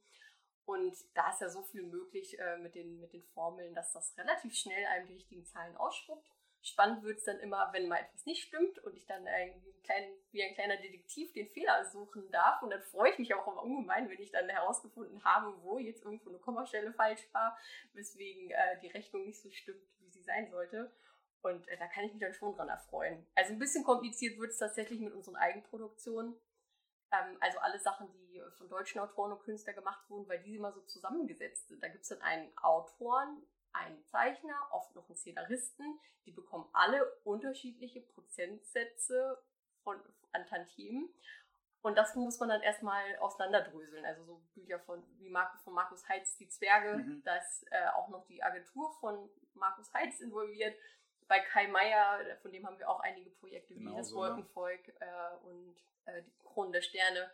[0.65, 4.17] Und da ist ja so viel möglich äh, mit, den, mit den Formeln, dass das
[4.17, 6.27] relativ schnell einem die richtigen Zahlen ausspuckt.
[6.65, 10.11] Spannend wird es dann immer, wenn mal etwas nicht stimmt und ich dann irgendwie kleinen,
[10.31, 12.63] wie ein kleiner Detektiv den Fehler suchen darf.
[12.63, 16.03] Und dann freue ich mich auch immer ungemein, wenn ich dann herausgefunden habe, wo jetzt
[16.03, 17.55] irgendwo eine Kommastelle falsch war,
[17.93, 20.91] weswegen äh, die Rechnung nicht so stimmt, wie sie sein sollte.
[21.43, 23.27] Und äh, da kann ich mich dann schon dran erfreuen.
[23.35, 26.35] Also ein bisschen kompliziert wird es tatsächlich mit unseren Eigenproduktionen.
[27.11, 30.73] Ähm, also alle Sachen, die von deutschen Autoren und Künstlern gemacht wurden, weil die immer
[30.73, 31.83] so zusammengesetzt sind.
[31.83, 33.43] Da gibt es dann einen Autoren,
[33.75, 35.99] einen Zeichner, oft noch einen Szenaristen.
[36.25, 39.37] Die bekommen alle unterschiedliche Prozentsätze
[39.83, 39.99] von,
[40.31, 41.09] an Tantiemen.
[41.81, 44.05] Und das muss man dann erstmal auseinanderdröseln.
[44.05, 47.21] Also so Bücher von, wie Markus, von Markus Heitz, Die Zwerge, mhm.
[47.23, 50.75] da ist äh, auch noch die Agentur von Markus Heitz involviert.
[51.27, 54.87] Bei Kai Meier, von dem haben wir auch einige Projekte genau wie das so, Wolkenvolk
[54.99, 57.31] äh, und äh, die Kronen der Sterne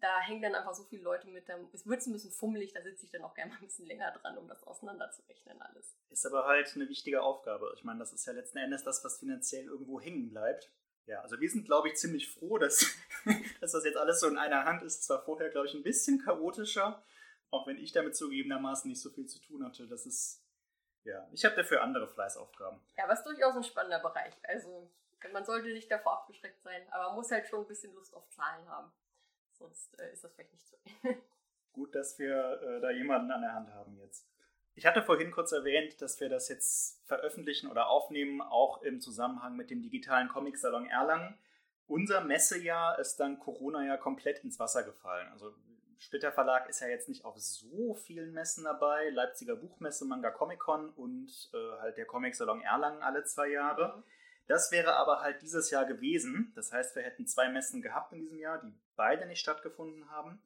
[0.00, 1.48] da hängen dann einfach so viele Leute mit.
[1.72, 4.10] Es wird ein bisschen fummelig, da sitze ich dann auch gerne mal ein bisschen länger
[4.12, 5.96] dran, um das auseinanderzurechnen alles.
[6.08, 7.72] Ist aber halt eine wichtige Aufgabe.
[7.76, 10.70] Ich meine, das ist ja letzten Endes das, was finanziell irgendwo hängen bleibt.
[11.06, 12.86] Ja, also wir sind, glaube ich, ziemlich froh, dass,
[13.60, 15.00] dass das jetzt alles so in einer Hand ist.
[15.00, 17.02] Es war vorher, glaube ich, ein bisschen chaotischer,
[17.50, 19.86] auch wenn ich damit zugegebenermaßen nicht so viel zu tun hatte.
[19.86, 20.42] Das ist,
[21.04, 22.80] ja, ich habe dafür andere Fleißaufgaben.
[22.96, 24.34] Ja, aber es ist durchaus ein spannender Bereich.
[24.44, 24.90] Also
[25.32, 28.28] man sollte nicht davor abgeschreckt sein, aber man muss halt schon ein bisschen Lust auf
[28.30, 28.92] Zahlen haben.
[29.60, 30.76] Sonst äh, ist das vielleicht nicht so.
[31.72, 34.26] Gut, dass wir äh, da jemanden an der Hand haben jetzt.
[34.74, 39.54] Ich hatte vorhin kurz erwähnt, dass wir das jetzt veröffentlichen oder aufnehmen, auch im Zusammenhang
[39.54, 41.38] mit dem digitalen Comic-Salon Erlangen.
[41.86, 45.28] Unser Messejahr ist dann Corona ja komplett ins Wasser gefallen.
[45.32, 45.52] Also
[45.98, 49.10] Splitter Verlag ist ja jetzt nicht auf so vielen Messen dabei.
[49.10, 53.98] Leipziger Buchmesse, Manga Comic Con und äh, halt der Comic Salon Erlangen alle zwei Jahre.
[53.98, 54.02] Mhm.
[54.50, 56.50] Das wäre aber halt dieses Jahr gewesen.
[56.56, 60.42] Das heißt, wir hätten zwei Messen gehabt in diesem Jahr, die beide nicht stattgefunden haben.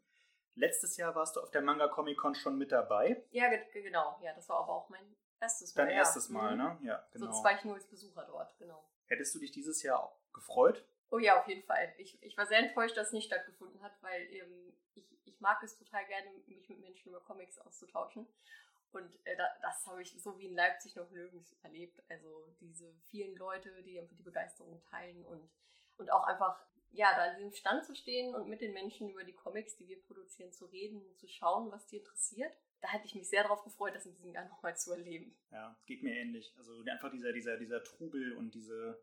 [0.54, 3.24] Letztes Jahr warst du auf der Manga Comic Con schon mit dabei.
[3.30, 4.20] Ja, genau.
[4.22, 5.86] Ja, das war aber auch mein erstes Mal.
[5.86, 6.62] Dein erstes Mal, mhm.
[6.62, 6.78] ne?
[6.82, 7.32] Ja, genau.
[7.32, 8.86] Sonst war ich nur als Besucher dort, genau.
[9.06, 10.86] Hättest du dich dieses Jahr auch gefreut?
[11.10, 11.94] Oh ja, auf jeden Fall.
[11.96, 15.62] Ich, ich war sehr enttäuscht, dass es nicht stattgefunden hat, weil ähm, ich, ich mag
[15.62, 18.28] es total gerne, mich mit Menschen über Comics auszutauschen.
[18.94, 22.02] Und äh, das habe ich so wie in Leipzig noch nirgends erlebt.
[22.08, 25.50] Also diese vielen Leute, die einfach die Begeisterung teilen und,
[25.98, 29.24] und auch einfach, ja, da an diesem Stand zu stehen und mit den Menschen über
[29.24, 32.52] die Comics, die wir produzieren, zu reden und zu schauen, was die interessiert.
[32.80, 35.36] Da hätte ich mich sehr darauf gefreut, das in diesem Jahr nochmal zu erleben.
[35.50, 36.54] Ja, geht mir ähnlich.
[36.56, 39.02] Also einfach dieser, dieser, dieser Trubel und diese,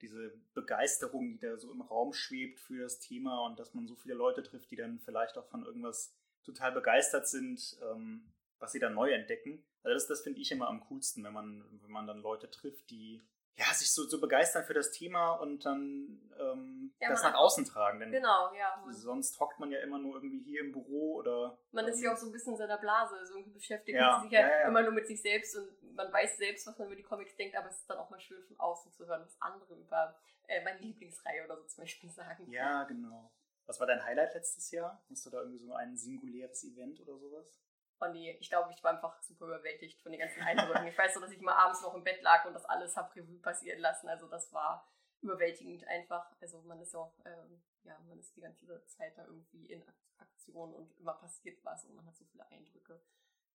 [0.00, 3.96] diese Begeisterung, die da so im Raum schwebt für das Thema und dass man so
[3.96, 7.76] viele Leute trifft, die dann vielleicht auch von irgendwas total begeistert sind.
[7.82, 8.31] Ähm,
[8.62, 9.64] was sie dann neu entdecken.
[9.82, 12.88] Also das, das finde ich immer am coolsten, wenn man, wenn man dann Leute trifft,
[12.90, 13.20] die
[13.56, 17.66] ja, sich so, so begeistern für das Thema und dann ähm, ja, das nach außen
[17.66, 18.00] tragen.
[18.00, 18.82] Denn genau, ja.
[18.90, 21.58] Sonst hockt man ja immer nur irgendwie hier im Büro oder.
[21.70, 24.22] Man ist ja auch so ein bisschen in seiner Blase, also irgendwie beschäftigt ja, man
[24.22, 26.86] sich ja, ja, ja, immer nur mit sich selbst und man weiß selbst, was man
[26.86, 29.22] über die Comics denkt, aber es ist dann auch mal schön von außen zu hören,
[29.22, 32.50] was andere über äh, meine Lieblingsreihe oder so zum Beispiel sagen.
[32.50, 33.30] Ja, genau.
[33.66, 35.04] Was war dein Highlight letztes Jahr?
[35.10, 37.60] Hast du da irgendwie so ein singuläres Event oder sowas?
[38.02, 40.88] Oh nee, ich glaube, ich war einfach super überwältigt von den ganzen Eindrücken.
[40.88, 43.14] ich weiß so, dass ich mal abends noch im Bett lag und das alles habe
[43.14, 44.08] Revue passieren lassen.
[44.08, 46.34] Also das war überwältigend einfach.
[46.40, 49.84] Also man ist ja auch, ähm, ja, man ist die ganze Zeit da irgendwie in
[50.18, 53.00] Aktion und immer passiert was und man hat so viele Eindrücke.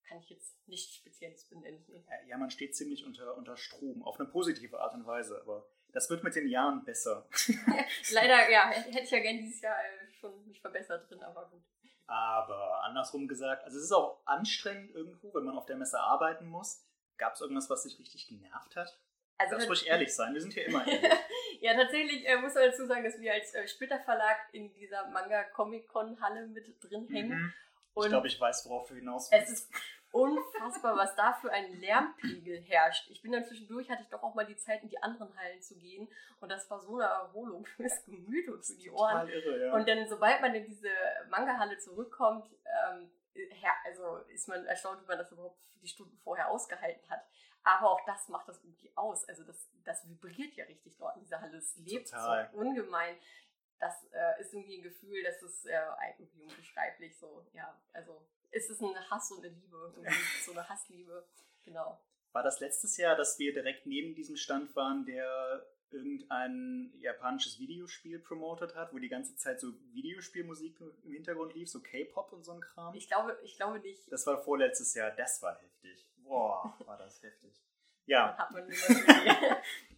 [0.07, 1.85] Kann ich jetzt nicht Spezielles benennen.
[2.27, 6.09] Ja, man steht ziemlich unter, unter Strom, auf eine positive Art und Weise, aber das
[6.09, 7.27] wird mit den Jahren besser.
[8.11, 11.63] Leider, ja, hätte ich ja gerne dieses Jahr äh, schon mich verbessert drin, aber gut.
[12.07, 16.47] Aber andersrum gesagt, also es ist auch anstrengend irgendwo, wenn man auf der Messe arbeiten
[16.47, 16.83] muss.
[17.17, 18.97] Gab es irgendwas, was dich richtig genervt hat?
[19.37, 21.11] Also Darfst ruhig ehrlich sein, wir sind hier immer ehrlich.
[21.61, 25.07] ja, tatsächlich äh, muss man dazu sagen, dass wir als äh, Splitter Verlag in dieser
[25.09, 27.39] Manga-Comic-Con-Halle mit drin hängen.
[27.39, 27.53] Mhm.
[28.03, 29.51] ich glaube, ich weiß, worauf du hinaus willst.
[29.51, 29.71] Es ist
[30.11, 33.09] unfassbar, was da für ein Lärmpegel herrscht.
[33.09, 35.61] Ich bin dann zwischendurch, hatte ich doch auch mal die Zeit, in die anderen Hallen
[35.61, 36.07] zu gehen.
[36.39, 39.27] Und das war so eine Erholung fürs Gemüt und für die Ohren.
[39.27, 39.73] Irre, ja.
[39.73, 40.89] Und dann, sobald man in diese
[41.29, 43.11] Manga-Halle zurückkommt, ähm,
[43.85, 47.21] also ist man erstaunt, wie man das überhaupt die Stunden vorher ausgehalten hat.
[47.63, 49.27] Aber auch das macht das irgendwie aus.
[49.27, 51.57] Also das, das vibriert ja richtig dort in dieser Halle.
[51.57, 52.49] Es lebt Total.
[52.51, 53.17] so ungemein.
[53.79, 55.79] Das äh, ist irgendwie ein Gefühl, das ist äh,
[56.17, 57.45] irgendwie unbeschreiblich so.
[57.53, 59.93] Ja, also ist es ein Hass und eine Liebe,
[60.45, 61.27] so eine Hassliebe,
[61.63, 62.01] genau.
[62.31, 68.19] War das letztes Jahr, dass wir direkt neben diesem Stand waren, der irgendein japanisches Videospiel
[68.19, 72.51] promotet hat, wo die ganze Zeit so Videospielmusik im Hintergrund lief, so K-Pop und so
[72.51, 72.93] ein Kram?
[72.93, 74.11] Ich glaube, ich glaube nicht.
[74.11, 76.07] Das war vorletztes Jahr, das war heftig.
[76.17, 77.63] Boah, war das heftig.
[78.05, 78.37] Ja.
[78.37, 78.67] Hat man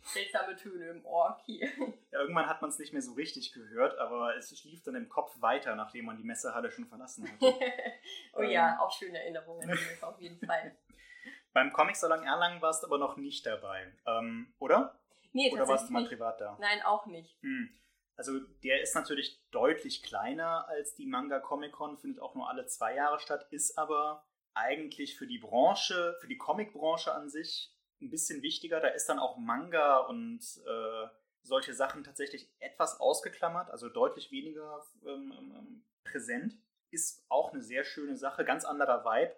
[0.09, 1.67] seltsame Töne im Ohr hier.
[2.11, 5.09] Ja, irgendwann hat man es nicht mehr so richtig gehört, aber es lief dann im
[5.09, 7.53] Kopf weiter, nachdem man die Messehalle schon verlassen hatte.
[8.33, 8.49] oh ähm.
[8.49, 10.75] ja, auch schöne Erinnerungen auf jeden Fall.
[11.53, 14.99] Beim Comic Salon Erlangen warst du aber noch nicht dabei, ähm, oder?
[15.31, 16.57] Nee, Oder warst du mal privat da?
[16.59, 17.37] Nein, auch nicht.
[17.41, 17.69] Hm.
[18.15, 22.65] Also der ist natürlich deutlich kleiner als die Manga Comic Con, findet auch nur alle
[22.65, 28.09] zwei Jahre statt, ist aber eigentlich für die Branche, für die Comic-Branche an sich ein
[28.09, 28.79] bisschen wichtiger.
[28.79, 31.07] Da ist dann auch Manga und äh,
[31.43, 36.57] solche Sachen tatsächlich etwas ausgeklammert, also deutlich weniger ähm, ähm, ähm, präsent.
[36.91, 39.35] Ist auch eine sehr schöne Sache, ganz anderer Vibe.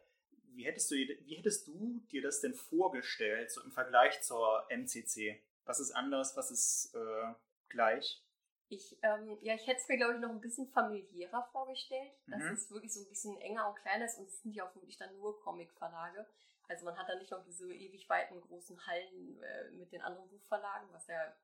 [0.53, 5.41] Wie hättest, du, wie hättest du dir das denn vorgestellt, so im Vergleich zur MCC?
[5.65, 7.33] Was ist anders, was ist äh,
[7.69, 8.23] gleich?
[8.67, 12.41] Ich, ähm, ja, ich hätte es mir, glaube ich, noch ein bisschen familiärer vorgestellt, dass
[12.41, 12.53] mhm.
[12.53, 14.97] es wirklich so ein bisschen enger und kleiner ist und es sind ja auch wirklich
[14.97, 16.25] dann nur Comic-Verlage.
[16.71, 20.29] Also man hat da nicht noch diese ewig weiten großen Hallen äh, mit den anderen
[20.29, 21.35] Buchverlagen, was ja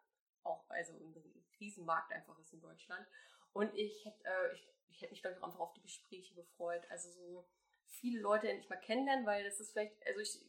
[0.43, 3.05] auch also ein Riesenmarkt einfach ist in Deutschland.
[3.51, 6.81] Und ich hätte äh, ich, ich hätt mich, glaube einfach auf die Gespräche gefreut.
[6.89, 7.45] Also so
[7.87, 10.39] viele Leute endlich mal kennenlernen, weil das ist vielleicht, also ich,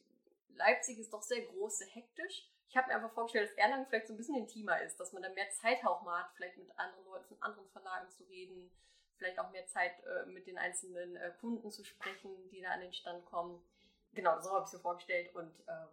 [0.50, 2.48] Leipzig ist doch sehr groß, sehr hektisch.
[2.68, 5.22] Ich habe mir einfach vorgestellt, dass Erlangen vielleicht so ein bisschen intimer ist, dass man
[5.22, 8.70] dann mehr Zeit auch mal hat, vielleicht mit anderen Leuten von anderen Verlagen zu reden,
[9.16, 12.80] vielleicht auch mehr Zeit äh, mit den einzelnen äh, Kunden zu sprechen, die da an
[12.80, 13.60] den Stand kommen
[14.12, 15.86] genau, so habe ich es mir vorgestellt und äh,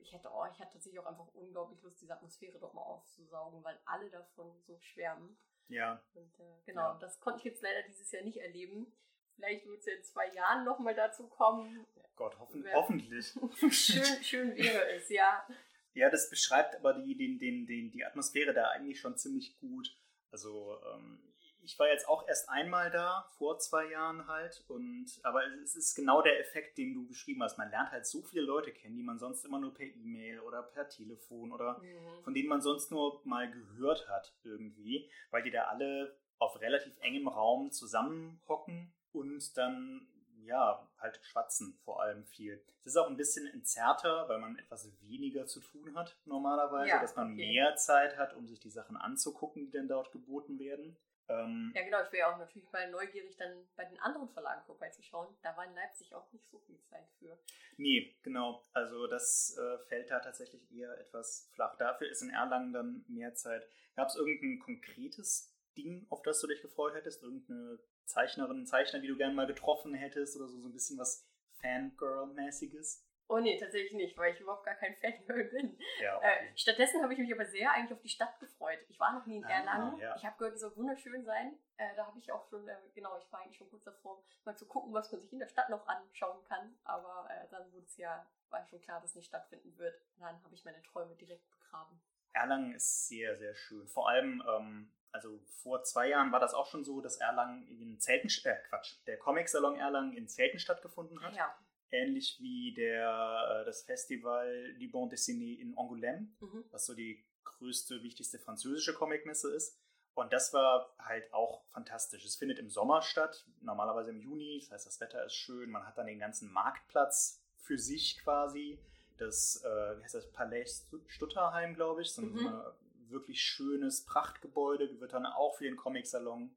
[0.00, 3.62] ich hätte oh, ich hatte tatsächlich auch einfach unglaublich Lust, diese Atmosphäre doch mal aufzusaugen,
[3.62, 5.36] weil alle davon so schwärmen.
[5.68, 6.02] Ja.
[6.14, 6.98] Und äh, genau, ja.
[7.00, 8.92] das konnte ich jetzt leider dieses Jahr nicht erleben.
[9.34, 11.84] Vielleicht wird es ja in zwei Jahren nochmal dazu kommen.
[12.16, 13.34] Gott, hoffen, hoffentlich.
[13.70, 15.46] schön, schön wäre es, ja.
[15.94, 19.96] Ja, das beschreibt aber die, den, den, den, die Atmosphäre da eigentlich schon ziemlich gut.
[20.30, 21.33] Also ähm,
[21.64, 24.64] ich war jetzt auch erst einmal da, vor zwei Jahren halt.
[24.68, 27.58] Und, aber es ist genau der Effekt, den du beschrieben hast.
[27.58, 30.62] Man lernt halt so viele Leute kennen, die man sonst immer nur per E-Mail oder
[30.62, 32.22] per Telefon oder mhm.
[32.22, 36.94] von denen man sonst nur mal gehört hat irgendwie, weil die da alle auf relativ
[37.00, 40.08] engem Raum zusammenhocken und dann
[40.44, 42.62] ja, halt schwatzen vor allem viel.
[42.80, 47.00] Es ist auch ein bisschen entzerrter, weil man etwas weniger zu tun hat normalerweise, ja,
[47.00, 47.36] dass man okay.
[47.36, 50.96] mehr Zeit hat, um sich die Sachen anzugucken, die dann dort geboten werden.
[51.28, 52.02] Ähm, ja, genau.
[52.02, 55.34] Ich wäre ja auch natürlich mal neugierig, dann bei den anderen Verlagen vorbeizuschauen.
[55.42, 57.38] Da war in Leipzig auch nicht so viel Zeit für.
[57.76, 58.66] Nee, genau.
[58.72, 61.76] Also das äh, fällt da tatsächlich eher etwas flach.
[61.76, 63.66] Dafür ist in Erlangen dann mehr Zeit.
[63.96, 67.22] Gab es irgendein konkretes Ding, auf das du dich gefreut hättest?
[67.22, 71.26] Irgendeine Zeichnerin, Zeichner, die du gerne mal getroffen hättest oder so, so ein bisschen was
[71.62, 73.02] Fangirl-mäßiges?
[73.26, 75.78] Oh nee, tatsächlich nicht, weil ich überhaupt gar kein Fangirl bin.
[76.00, 76.26] Ja, okay.
[76.52, 78.78] äh, stattdessen habe ich mich aber sehr eigentlich auf die Stadt gefreut.
[78.88, 79.96] Ich war noch nie in Ah, Erlangen.
[79.98, 80.14] ja.
[80.16, 81.58] Ich habe gehört, die soll wunderschön sein.
[81.78, 84.56] Äh, da habe ich auch schon, äh, genau, ich war eigentlich schon kurz davor, mal
[84.56, 86.76] zu gucken, was man sich in der Stadt noch anschauen kann.
[86.84, 89.94] Aber äh, dann wurde es ja, war schon klar, dass es nicht stattfinden wird.
[90.16, 92.00] Und dann habe ich meine Träume direkt begraben.
[92.34, 93.86] Erlangen ist sehr, sehr schön.
[93.88, 97.98] Vor allem, ähm, also vor zwei Jahren war das auch schon so, dass Erlangen in
[98.00, 101.34] Zelten, äh, Quatsch, der Comic-Salon Erlangen in Zelten stattgefunden hat.
[101.36, 101.56] Ja.
[101.94, 106.64] Ähnlich wie der, äh, das Festival du Bon Dessiné in Angoulême, Mhm.
[106.70, 109.78] was so die größte, wichtigste französische Comicmesse ist.
[110.14, 112.24] Und das war halt auch fantastisch.
[112.24, 114.58] Es findet im Sommer statt, normalerweise im Juni.
[114.60, 115.70] Das heißt, das Wetter ist schön.
[115.70, 118.78] Man hat dann den ganzen Marktplatz für sich quasi.
[119.18, 122.10] Das, äh, wie heißt das, Palais Stu- Stutterheim, glaube ich.
[122.12, 122.62] So ein Mhm.
[123.08, 125.00] wirklich schönes Prachtgebäude.
[125.00, 126.54] Wird dann auch für den Comic-Salon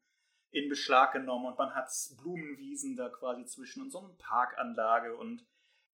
[0.51, 1.45] in Beschlag genommen.
[1.45, 1.89] Und man hat
[2.21, 5.15] Blumenwiesen da quasi zwischen und so eine Parkanlage.
[5.15, 5.45] Und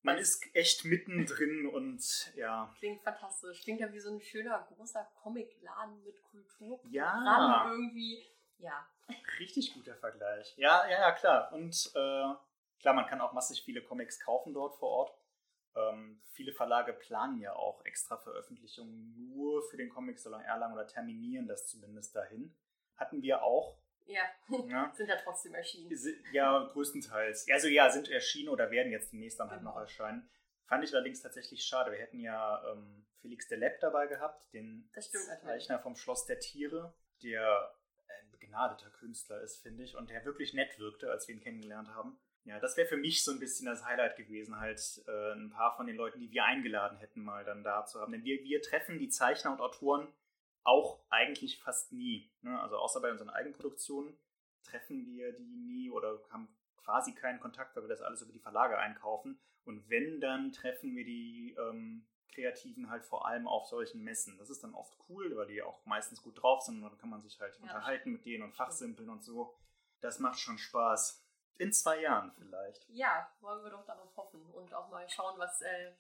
[0.02, 3.62] man ist echt mittendrin und ja, Klingt fantastisch.
[3.64, 7.66] Klingt ja wie so ein schöner, großer Comicladen mit Kulturprogramm Ja.
[7.72, 8.24] irgendwie.
[8.60, 8.88] Ja,
[9.40, 10.54] Richtig guter Vergleich.
[10.58, 11.52] Ja, ja, ja, klar.
[11.52, 12.34] Und äh,
[12.80, 15.18] klar, man kann auch massig viele Comics kaufen dort vor Ort.
[15.76, 21.48] Ähm, viele Verlage planen ja auch extra Veröffentlichungen nur für den Comic-Salon Erlangen oder terminieren
[21.48, 22.56] das zumindest dahin.
[22.96, 23.78] Hatten wir auch.
[24.06, 24.22] Ja,
[24.68, 25.92] Ja, sind ja trotzdem erschienen.
[26.32, 27.48] Ja größtenteils.
[27.52, 29.72] Also ja, sind erschienen oder werden jetzt demnächst dann halt Genau.
[29.72, 30.30] noch erscheinen.
[30.66, 31.92] Fand ich allerdings tatsächlich schade.
[31.92, 34.90] Wir hätten ja ähm, Felix Delep dabei gehabt, den.
[34.94, 37.76] Zeichner vom Schloss der Tiere, der
[38.08, 41.90] ein begnadeter Künstler ist, finde ich, und der wirklich nett wirkte, als wir ihn kennengelernt
[41.90, 42.20] haben.
[42.46, 45.76] Ja, das wäre für mich so ein bisschen das Highlight gewesen, halt äh, ein paar
[45.78, 48.12] von den Leuten, die wir eingeladen hätten, mal dann da zu haben.
[48.12, 50.14] Denn wir, wir treffen die Zeichner und Autoren
[50.64, 52.32] auch eigentlich fast nie.
[52.42, 52.60] Ne?
[52.62, 54.18] Also außer bei unseren Eigenproduktionen
[54.64, 56.48] treffen wir die nie oder haben
[56.78, 59.40] quasi keinen Kontakt, weil wir das alles über die Verlage einkaufen.
[59.66, 64.38] Und wenn, dann treffen wir die ähm, Kreativen halt vor allem auf solchen Messen.
[64.38, 67.10] Das ist dann oft cool, weil die auch meistens gut drauf sind und dann kann
[67.10, 69.56] man sich halt Ja, unterhalten mit denen und fachsimpeln und so.
[70.02, 71.22] Das macht schon Spaß.
[71.58, 72.90] In zwei Jahren vielleicht.
[72.90, 75.94] Ja, wollen wir doch darauf hoffen und auch mal schauen, was, äh,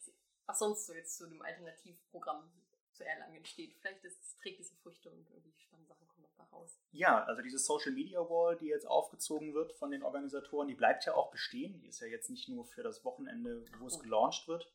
[0.45, 2.51] was sonst so jetzt zu dem Alternativprogramm
[2.93, 3.73] zu Erlangen entsteht.
[3.79, 6.79] Vielleicht ist, trägt diese Früchte und irgendwie spannende Sachen kommen noch da raus.
[6.91, 11.05] Ja, also diese Social Media Wall, die jetzt aufgezogen wird von den Organisatoren, die bleibt
[11.05, 11.79] ja auch bestehen.
[11.79, 14.03] Die ist ja jetzt nicht nur für das Wochenende, wo es Gut.
[14.03, 14.71] gelauncht wird.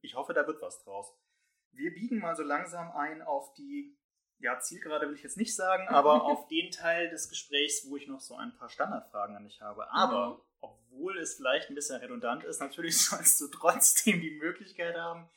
[0.00, 1.14] Ich hoffe, da wird was draus.
[1.72, 3.96] Wir biegen mal so langsam ein auf die,
[4.38, 8.06] ja, Zielgerade will ich jetzt nicht sagen, aber auf den Teil des Gesprächs, wo ich
[8.08, 9.90] noch so ein paar Standardfragen an dich habe.
[9.92, 10.40] Aber, Mhm.
[10.62, 15.28] obwohl es vielleicht ein bisschen redundant ist, natürlich sollst du trotzdem die Möglichkeit haben,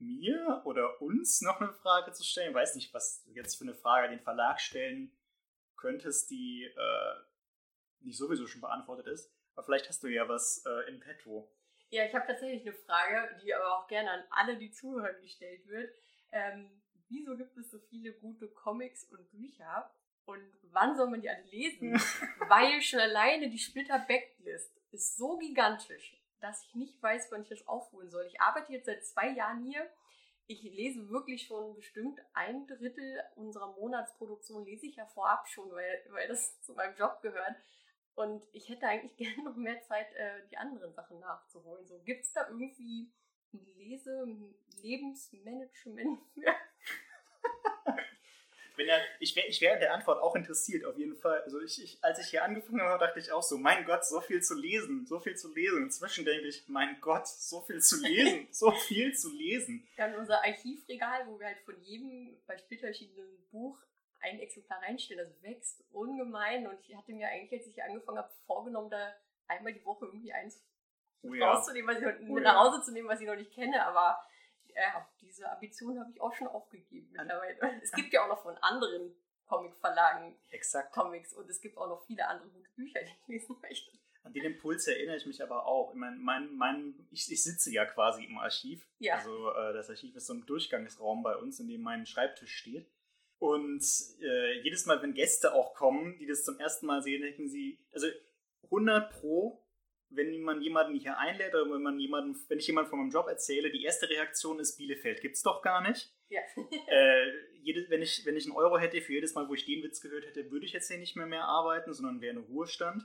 [0.00, 2.50] mir oder uns noch eine Frage zu stellen.
[2.50, 5.12] Ich weiß nicht, was du jetzt für eine Frage an den Verlag stellen
[5.76, 7.14] könntest, die äh,
[8.00, 9.32] nicht sowieso schon beantwortet ist.
[9.54, 11.52] Aber vielleicht hast du ja was äh, in petto.
[11.90, 15.66] Ja, ich habe tatsächlich eine Frage, die aber auch gerne an alle, die zuhören, gestellt
[15.66, 15.90] wird.
[16.32, 19.90] Ähm, wieso gibt es so viele gute Comics und Bücher?
[20.26, 21.92] Und wann soll man die alle lesen?
[22.48, 27.66] Weil schon alleine die Splitter-Backlist ist so gigantisch, dass ich nicht weiß, wann ich das
[27.66, 28.26] aufholen soll.
[28.26, 29.88] Ich arbeite jetzt seit zwei Jahren hier.
[30.46, 36.06] Ich lese wirklich schon bestimmt ein Drittel unserer Monatsproduktion lese ich ja vorab schon, weil,
[36.10, 37.56] weil das zu meinem Job gehört.
[38.14, 41.86] Und ich hätte eigentlich gerne noch mehr Zeit, äh, die anderen Sachen nachzuholen.
[41.86, 43.12] So, gibt es da irgendwie
[43.52, 44.26] ein Lese-,
[44.82, 46.54] Lebensmanagement für?
[48.78, 51.42] Wenn er, ich wäre ich wär an der Antwort auch interessiert, auf jeden Fall.
[51.42, 54.20] Also ich, ich, als ich hier angefangen habe, dachte ich auch so, mein Gott, so
[54.20, 55.82] viel zu lesen, so viel zu lesen.
[55.82, 59.86] Inzwischen denke ich, mein Gott, so viel zu lesen, so viel zu lesen.
[59.96, 63.78] Wir haben unser Archivregal, wo wir halt von jedem bei erschienenen Buch
[64.20, 65.26] ein Exemplar reinstellen.
[65.28, 66.66] Das wächst ungemein.
[66.66, 69.12] Und ich hatte mir eigentlich, als ich hier angefangen habe, vorgenommen, da
[69.48, 70.64] einmal die Woche irgendwie eins
[71.22, 71.50] Oh ja.
[71.52, 72.44] rauszunehmen, was ich Oh ja.
[72.44, 73.84] nach Hause zu nehmen, was ich noch nicht kenne.
[73.84, 74.20] Aber
[74.80, 77.80] ja, diese Ambition habe ich auch schon aufgegeben mittlerweile.
[77.82, 79.14] Es gibt ja auch noch von anderen
[79.46, 80.92] Comicverlagen Exakt.
[80.92, 83.90] Comics und es gibt auch noch viele andere gute Bücher, die ich lesen möchte.
[84.22, 85.92] An den Impuls erinnere ich mich aber auch.
[85.92, 88.86] Ich, mein, mein, mein, ich, ich sitze ja quasi im Archiv.
[88.98, 89.16] Ja.
[89.16, 92.90] Also äh, das Archiv ist so ein Durchgangsraum bei uns, in dem mein Schreibtisch steht.
[93.38, 93.84] Und
[94.20, 97.78] äh, jedes Mal, wenn Gäste auch kommen, die das zum ersten Mal sehen, denken sie,
[97.92, 98.08] also
[98.64, 99.64] 100 pro,
[100.10, 103.26] wenn man jemanden hier einlädt oder wenn man jemanden, wenn ich jemanden von meinem Job
[103.28, 106.12] erzähle, die erste Reaktion ist Bielefeld gibt's doch gar nicht.
[106.28, 106.40] Ja.
[106.88, 107.30] äh,
[107.62, 110.00] jede, wenn, ich, wenn ich einen Euro hätte für jedes Mal, wo ich den Witz
[110.00, 113.04] gehört hätte, würde ich jetzt hier nicht mehr mehr arbeiten, sondern wäre in Ruhestand.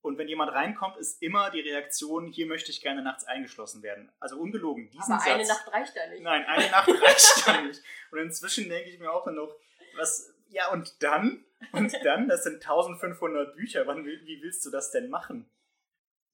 [0.00, 4.12] Und wenn jemand reinkommt, ist immer die Reaktion, hier möchte ich gerne nachts eingeschlossen werden.
[4.20, 5.32] Also ungelogen, diesen Aber Satz.
[5.32, 6.22] eine Nacht reicht da nicht.
[6.22, 7.82] Nein, eine Nacht reicht da nicht.
[8.10, 9.56] Und inzwischen denke ich mir auch noch,
[9.96, 11.44] was, ja und dann?
[11.72, 15.50] Und dann, das sind 1500 Bücher, wann, wie willst du das denn machen?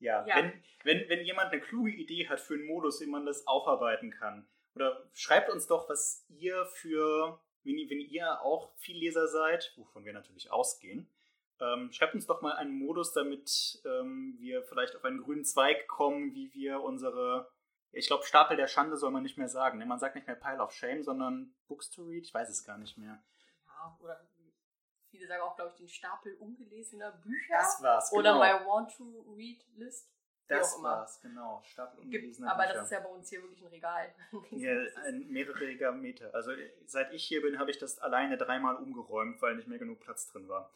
[0.01, 0.37] Ja, Ja.
[0.37, 0.53] Wenn,
[0.85, 4.47] wenn, wenn jemand eine kluge Idee hat für einen Modus, wie man das aufarbeiten kann,
[4.75, 10.05] oder schreibt uns doch, was ihr für, wenn, ihr- wenn ihr auch Vielleser seid, wovon
[10.05, 11.09] wir natürlich ausgehen,
[11.61, 15.87] ähm, schreibt uns doch mal einen Modus, damit ähm, wir vielleicht auf einen grünen Zweig
[15.89, 17.51] kommen, wie wir unsere,
[17.93, 19.79] ich glaube, Stapel der Schande soll man nicht mehr sagen.
[19.79, 19.85] Ne?
[19.85, 22.25] Man sagt nicht mehr Pile of Shame, sondern Books to Read.
[22.25, 23.23] Ich weiß es gar nicht mehr.
[23.67, 24.27] Ja, oder
[25.11, 27.55] viele sagen auch, glaube ich, den Stapel ungelesener Bücher.
[27.55, 28.13] Das war's.
[28.13, 28.61] Oder genau.
[28.61, 29.05] my want to
[29.37, 30.09] read list.
[30.49, 31.63] Das war's, genau.
[31.65, 32.75] Stapel Gibt, ungelesener aber Bücher.
[32.75, 34.15] das ist ja bei uns hier wirklich ein Regal.
[34.51, 34.73] Ja,
[35.07, 36.35] ein mehrere Meter.
[36.35, 36.53] Also
[36.87, 40.27] seit ich hier bin, habe ich das alleine dreimal umgeräumt, weil nicht mehr genug Platz
[40.29, 40.73] drin war.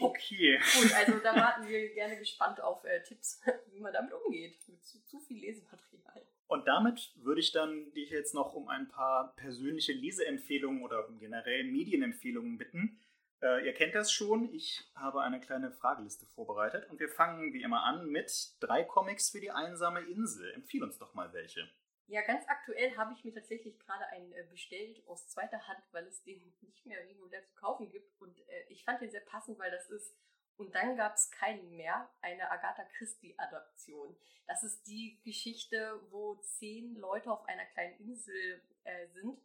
[0.00, 0.58] Okay.
[0.80, 3.40] Gut, also da warten wir gerne gespannt auf äh, Tipps,
[3.72, 4.56] wie man damit umgeht.
[4.68, 6.26] Mit zu, zu viel Lesematerial.
[6.46, 11.64] Und damit würde ich dann dich jetzt noch um ein paar persönliche Leseempfehlungen oder generell
[11.64, 13.00] Medienempfehlungen bitten.
[13.44, 17.62] Äh, ihr kennt das schon, ich habe eine kleine Frageliste vorbereitet und wir fangen wie
[17.62, 20.50] immer an mit drei Comics für die einsame Insel.
[20.54, 21.68] Empfiehl uns doch mal welche.
[22.06, 26.06] Ja, ganz aktuell habe ich mir tatsächlich gerade einen äh, bestellt aus zweiter Hand, weil
[26.06, 28.18] es den nicht mehr regulär zu kaufen gibt.
[28.18, 30.16] Und äh, ich fand den sehr passend, weil das ist
[30.56, 34.16] Und dann gab es keinen mehr, eine Agatha Christie-Adaption.
[34.46, 39.38] Das ist die Geschichte, wo zehn Leute auf einer kleinen Insel äh, sind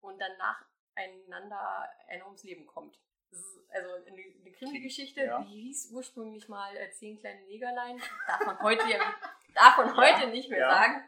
[0.00, 3.00] und dann nacheinander einer ums Leben kommt.
[3.72, 5.42] Also eine, eine Krimi-Geschichte, Ja.
[5.42, 8.00] die hieß ursprünglich mal äh, Zehn kleine Negerlein.
[8.26, 8.98] Darf man heute, ja,
[9.54, 10.70] darf man heute nicht mehr ja.
[10.70, 11.04] sagen.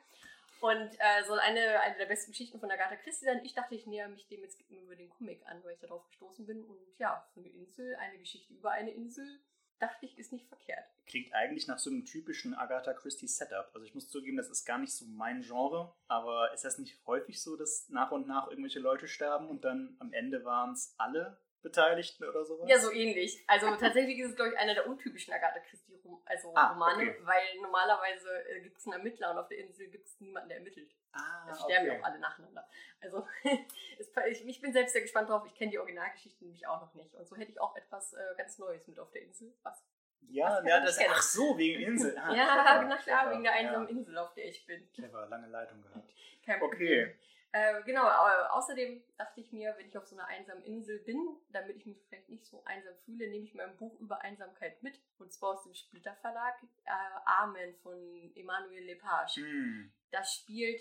[0.61, 3.41] Und äh, soll eine, eine der besten Geschichten von Agatha Christie sein.
[3.43, 6.47] Ich dachte, ich näher mich dem jetzt über den Comic an, weil ich darauf gestoßen
[6.47, 6.63] bin.
[6.63, 9.41] Und ja, eine Insel, eine Geschichte über eine Insel,
[9.81, 10.85] dachte ich, ist nicht verkehrt.
[11.07, 13.73] Klingt eigentlich nach so einem typischen Agatha Christie Setup.
[13.75, 16.97] Also ich muss zugeben, das ist gar nicht so mein Genre, aber ist das nicht
[17.07, 20.95] häufig so, dass nach und nach irgendwelche Leute sterben und dann am Ende waren es
[20.97, 22.69] alle Beteiligten oder sowas?
[22.69, 23.43] Ja, so ähnlich.
[23.47, 25.93] Also tatsächlich ist es, glaube ich, einer der untypischen Agatha Christie
[26.25, 27.17] also Ah, okay.
[27.23, 30.59] weil normalerweise äh, gibt es einen Ermittler und auf der Insel gibt es niemanden, der
[30.59, 30.91] ermittelt.
[31.13, 32.01] Ah, Da sterben ja okay.
[32.01, 32.69] auch alle nacheinander.
[33.01, 33.27] Also
[33.99, 35.45] es, ich, ich bin selbst sehr gespannt drauf.
[35.47, 37.15] Ich kenne die Originalgeschichten nämlich auch noch nicht.
[37.15, 39.53] Und so hätte ich auch etwas äh, ganz Neues mit auf der Insel.
[39.63, 39.85] Was?
[40.29, 41.11] Ja, Was ja das, kennen?
[41.15, 42.17] ach so, wegen Insel.
[42.23, 44.89] Ah, ja, clever, na klar, wegen der einsamen Ja, Insel, auf der ich bin.
[44.93, 46.11] clever, lange Leitung gehabt.
[46.45, 47.17] Kein Okay.
[47.55, 48.09] Äh, genau,
[48.51, 52.03] außerdem dachte ich mir, wenn ich auf so einer einsamen Insel bin, damit ich mich
[52.09, 54.99] vielleicht nicht so einsam fühle, nehme ich mir ein Buch über Einsamkeit mit.
[55.19, 56.91] Und zwar aus dem Splitter Verlag, äh,
[57.27, 59.43] Amen von Emmanuel Lepage.
[59.43, 59.93] Hm.
[60.11, 60.81] Das spielt,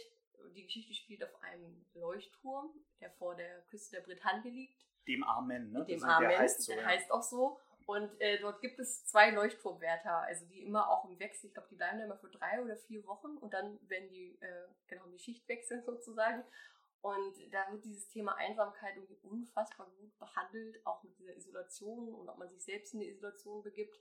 [0.55, 4.85] die Geschichte spielt auf einem Leuchtturm, der vor der Küste der Bretagne liegt.
[5.07, 5.83] Dem Amen, ne?
[5.83, 6.71] Dem Amen, Der heißt so.
[6.71, 6.87] der ja.
[6.87, 7.59] heißt auch so.
[7.85, 11.69] Und äh, dort gibt es zwei Leuchtturmwärter, also die immer auch im Wechsel, ich glaube,
[11.69, 15.05] die bleiben da immer für drei oder vier Wochen und dann werden die, äh, genau,
[15.07, 16.43] die Schicht wechseln sozusagen.
[17.01, 22.29] Und da wird dieses Thema Einsamkeit irgendwie unfassbar gut behandelt, auch mit dieser Isolation und
[22.29, 23.99] ob man sich selbst in die Isolation begibt.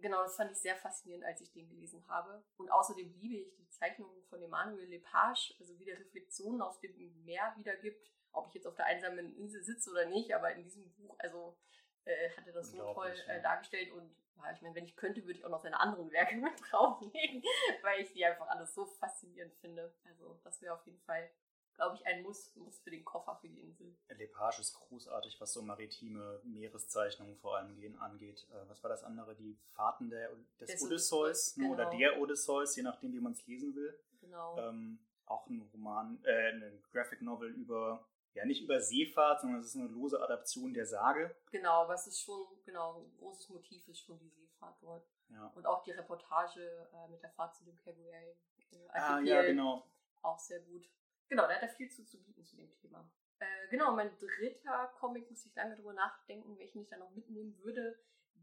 [0.00, 2.44] Genau, das fand ich sehr faszinierend, als ich den gelesen habe.
[2.56, 6.94] Und außerdem liebe ich die Zeichnungen von Emmanuel Lepage, also wie der Reflexionen auf dem
[7.24, 8.08] Meer wiedergibt.
[8.30, 11.56] Ob ich jetzt auf der einsamen Insel sitze oder nicht, aber in diesem Buch, also
[12.04, 13.92] äh, hat er das so toll äh, dargestellt.
[13.92, 16.52] Und ja, ich meine, wenn ich könnte, würde ich auch noch seine anderen Werke mit
[16.70, 17.42] drauflegen,
[17.82, 19.92] weil ich die einfach alles so faszinierend finde.
[20.04, 21.30] Also das wäre auf jeden Fall,
[21.74, 23.96] glaube ich, ein Muss, Muss für den Koffer für die Insel.
[24.08, 28.46] Lepage ist großartig, was so maritime Meereszeichnungen vor allem gehen, angeht.
[28.50, 29.34] Äh, was war das andere?
[29.34, 30.30] Die Fahrten der,
[30.60, 31.68] des, Des Odysseus ne?
[31.68, 31.98] oder genau.
[31.98, 33.98] der Odysseus, je nachdem, wie man es lesen will.
[34.20, 34.58] Genau.
[34.58, 38.04] Ähm, auch ein Roman, äh, eine Graphic Novel über,
[38.34, 41.34] ja nicht über Seefahrt, sondern es ist eine lose Adaption der Sage.
[41.50, 45.08] Genau, aber es ist schon, genau, ein großes Motiv ist schon die Seefahrt dort.
[45.30, 45.46] Ja.
[45.54, 48.36] Und auch die Reportage äh, mit der Fahrt zu dem Kerguelen.
[48.72, 49.86] Äh, Ah, ja, genau.
[50.22, 50.88] Auch sehr gut.
[51.28, 53.10] Genau, da hat er viel zu, zu bieten zu dem Thema.
[53.38, 57.56] Äh, genau, mein dritter Comic, muss ich lange drüber nachdenken, welchen ich da noch mitnehmen
[57.62, 57.98] würde,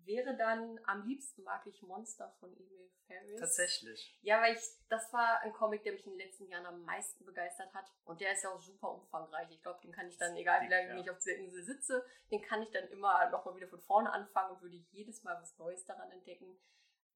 [0.05, 3.39] wäre dann am liebsten mag ich Monster von Emil Ferris.
[3.39, 4.17] Tatsächlich.
[4.21, 7.23] Ja, weil ich, das war ein Comic, der mich in den letzten Jahren am meisten
[7.25, 7.85] begeistert hat.
[8.03, 9.49] Und der ist ja auch super umfangreich.
[9.51, 10.99] Ich glaube, den kann ich dann, egal wie lange Ja.
[10.99, 14.55] ich auf dieser Insel sitze, den kann ich dann immer nochmal wieder von vorne anfangen
[14.55, 16.57] und würde jedes Mal was Neues daran entdecken,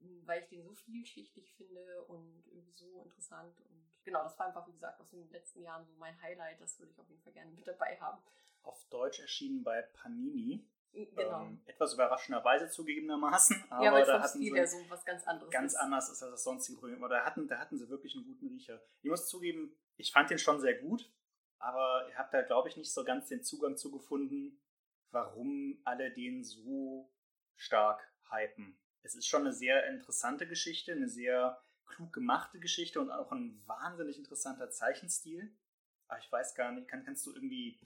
[0.01, 3.59] m, weil ich den so vielschichtig finde und irgendwie so interessant.
[3.61, 6.61] Und genau, das war einfach, wie gesagt, aus den letzten Jahren so mein Highlight.
[6.61, 8.21] Das würde ich auf jeden Fall gerne mit dabei haben.
[8.61, 10.67] Auf Deutsch erschienen bei Panini.
[10.91, 11.45] Genau.
[11.45, 15.51] Ähm, etwas überraschenderweise zugegebenermaßen, aber ja, weil da hatten Stil sie so was ganz anderes
[15.51, 15.79] ganz ist.
[15.79, 17.03] anders ist als das sonstige Problem.
[17.03, 18.81] Aber da hatten, da hatten sie wirklich einen guten Riecher.
[19.01, 21.11] Ich muss zugeben, ich fand den schon sehr gut.
[21.59, 24.61] aber ich habe da, glaube ich, nicht so ganz den Zugang zu gefunden,
[25.11, 27.11] warum alle den so
[27.55, 28.77] stark hypen.
[29.03, 33.61] Es ist schon eine sehr interessante Geschichte, eine sehr klug gemachte Geschichte und auch ein
[33.65, 35.55] wahnsinnig interessanter Zeichenstil.
[36.07, 37.79] Aber ich weiß gar nicht, kann, kannst du irgendwie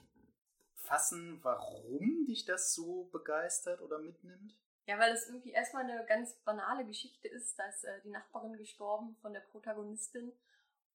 [0.84, 4.54] fassen, warum dich das so begeistert oder mitnimmt?
[4.86, 7.58] Ja, weil es irgendwie erstmal eine ganz banale Geschichte ist.
[7.58, 10.32] Da ist äh, die Nachbarin gestorben von der Protagonistin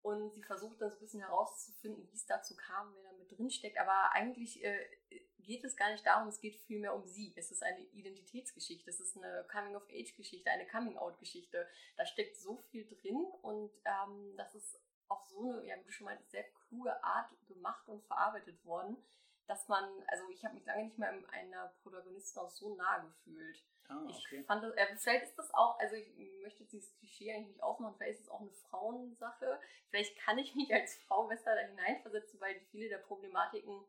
[0.01, 3.35] und sie versucht dann so ein bisschen herauszufinden, wie es dazu kam, wer da mit
[3.37, 3.79] drin steckt.
[3.79, 4.85] Aber eigentlich äh,
[5.39, 7.33] geht es gar nicht darum, es geht vielmehr um sie.
[7.35, 11.67] Es ist eine Identitätsgeschichte, es ist eine Coming-of-Age-Geschichte, eine Coming-out-Geschichte.
[11.97, 15.91] Da steckt so viel drin und ähm, das ist auf so eine, ja, wie du
[15.91, 18.95] schon meintest, sehr kluge Art gemacht und verarbeitet worden,
[19.49, 22.99] dass man, also ich habe mich lange nicht mehr in einer Protagonistin auch so nah
[22.99, 23.65] gefühlt.
[23.87, 24.41] Ah, okay.
[24.41, 27.55] Ich fand das, äh, vielleicht ist das auch, also ich möchte jetzt dieses Klischee eigentlich
[27.55, 29.59] nicht aufmachen, vielleicht ist es auch eine Frauensache.
[29.89, 33.83] Vielleicht kann ich mich als Frau besser da hineinversetzen, weil viele der Problematiken,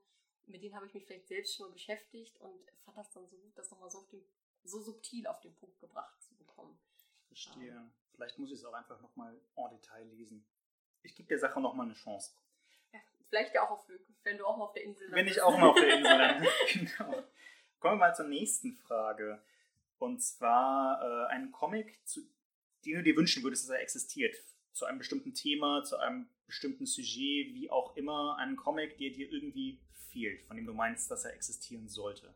[0.47, 3.53] mit denen habe ich mich vielleicht selbst schon beschäftigt und fand das dann so gut,
[3.59, 4.25] das nochmal so, auf den,
[4.65, 6.81] so subtil auf den Punkt gebracht zu bekommen.
[7.27, 7.75] Verstehe.
[7.75, 7.91] Ja.
[8.15, 10.47] Vielleicht muss ich es auch einfach nochmal en Detail lesen.
[11.03, 12.33] Ich gebe der Sache nochmal eine Chance.
[13.31, 13.89] Vielleicht ja auch auf
[14.22, 15.16] wenn du auch mal auf der Insel bist.
[15.16, 16.18] Wenn ich auch mal auf der Insel
[16.74, 16.91] bin.
[16.99, 17.24] genau.
[17.78, 19.43] Kommen wir mal zur nächsten Frage.
[19.99, 22.20] Und zwar äh, einen Comic, zu,
[22.85, 24.37] den du dir wünschen würdest, dass er existiert.
[24.72, 28.37] Zu einem bestimmten Thema, zu einem bestimmten Sujet, wie auch immer.
[28.39, 32.35] Einen Comic, der dir irgendwie fehlt, von dem du meinst, dass er existieren sollte.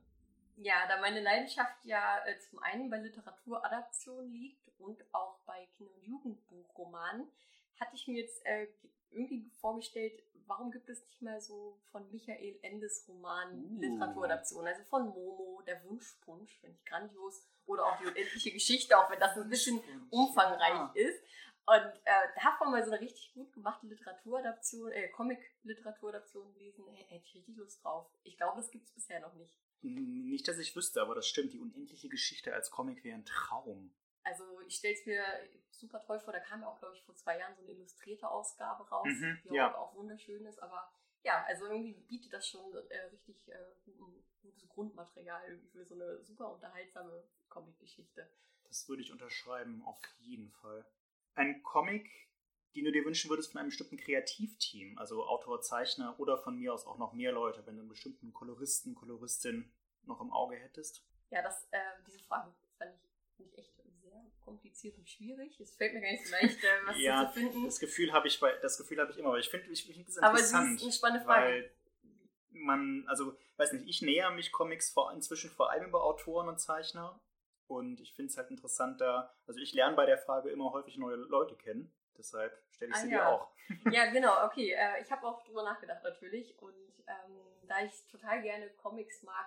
[0.57, 5.95] Ja, da meine Leidenschaft ja äh, zum einen bei Literaturadaption liegt und auch bei Kinder-
[5.95, 7.27] und Jugendbuchromanen,
[7.81, 8.69] hatte ich mir jetzt äh,
[9.11, 13.81] irgendwie vorgestellt, warum gibt es nicht mal so von Michael Endes Roman uh.
[13.81, 19.11] Literaturadaption, also von Momo, der Wunschpunsch, finde ich grandios, oder auch die unendliche Geschichte, auch
[19.11, 19.81] wenn das ein bisschen
[20.11, 21.23] umfangreich ist.
[21.67, 27.35] Und äh, davon mal so eine richtig gut gemachte Literaturadaption, äh, Comic-Literaturadaption lesen, hätte ich
[27.35, 28.07] richtig Lust drauf.
[28.23, 29.59] Ich glaube, das gibt es bisher noch nicht.
[29.81, 31.53] Nicht, dass ich wüsste, aber das stimmt.
[31.55, 33.95] Die unendliche Geschichte als Comic wäre ein Traum.
[34.25, 35.23] Also ich stelle es mir
[35.71, 36.33] super toll vor.
[36.33, 39.41] Da kam ja auch, glaube ich, vor zwei Jahren so eine illustrierte Ausgabe raus, mhm,
[39.45, 39.77] die ja.
[39.77, 40.59] auch wunderschön ist.
[40.59, 40.91] Aber
[41.23, 43.59] ja, also irgendwie bietet das schon äh, richtig äh,
[44.43, 48.29] gutes Grundmaterial irgendwie für so eine super unterhaltsame Comic-Geschichte.
[48.65, 50.85] Das würde ich unterschreiben, auf jeden Fall.
[51.35, 52.11] Ein Comic,
[52.75, 56.75] den du dir wünschen würdest von einem bestimmten Kreativteam, also Autor, Zeichner oder von mir
[56.75, 59.73] aus auch noch mehr Leute, wenn du einen bestimmten Koloristen, Koloristin
[60.03, 61.07] noch im Auge hättest?
[61.31, 63.84] Ja, das, äh, diese Frage fand ich, fand ich echt
[64.45, 65.59] kompliziert und schwierig.
[65.61, 67.65] Es fällt mir gar nicht so leicht, äh, was ja, zu finden.
[67.65, 70.17] Das Gefühl habe ich, das Gefühl habe ich immer, aber ich finde, ich finde das
[70.17, 70.25] interessant.
[70.25, 71.47] Aber das ist eine spannende Frage.
[71.47, 71.71] Weil
[72.51, 76.61] man, also, weiß nicht, ich näher mich Comics vor, inzwischen vor allem über Autoren und
[76.61, 77.21] Zeichner
[77.67, 80.97] und ich finde es halt interessant da, also ich lerne bei der Frage immer häufig
[80.99, 81.93] neue Leute kennen.
[82.17, 83.19] Deshalb stelle ich ah, sie ja.
[83.19, 83.51] dir auch.
[83.91, 84.73] Ja, genau, okay.
[84.73, 86.57] Äh, ich habe auch drüber nachgedacht natürlich.
[86.61, 89.47] Und ähm, da ich total gerne Comics mag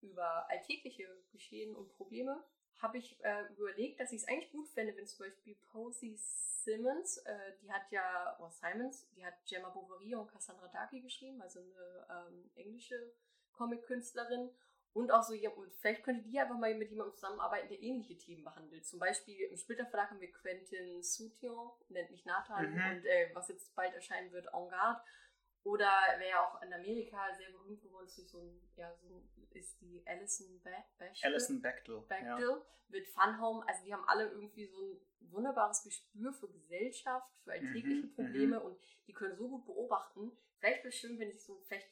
[0.00, 2.42] über alltägliche Geschehen und Probleme,
[2.82, 7.18] habe ich äh, überlegt, dass ich es eigentlich gut fände, wenn zum Beispiel Posey Simmons,
[7.18, 11.60] äh, die hat ja, oder Simons, die hat Gemma Bovary und Cassandra Daki geschrieben, also
[11.60, 13.12] eine ähm, englische
[13.52, 14.50] Comic-Künstlerin.
[14.94, 18.44] Und auch so, ja, vielleicht könnte die einfach mal mit jemandem zusammenarbeiten, der ähnliche Themen
[18.44, 18.84] behandelt.
[18.84, 22.74] Zum Beispiel im Splitter Verlag haben wir Quentin Soution, nennt mich Nathan, mhm.
[22.74, 25.00] und äh, was jetzt bald erscheinen wird, En Garde.
[25.64, 29.80] Oder wer ja auch in Amerika sehr berühmt geworden ist, so ein, ja, so ist
[29.80, 31.12] die Alison Bechtel.
[31.22, 32.00] Alison Bechtel.
[32.08, 32.66] Bechtel ja.
[32.88, 33.64] mit Fun Home.
[33.68, 35.00] Also die haben alle irgendwie so ein
[35.30, 38.66] wunderbares Gespür für Gesellschaft, für alltägliche mhm, Probleme mhm.
[38.66, 40.36] und die können so gut beobachten.
[40.58, 41.88] Vielleicht wäre es schön, wenn sich so, vielleicht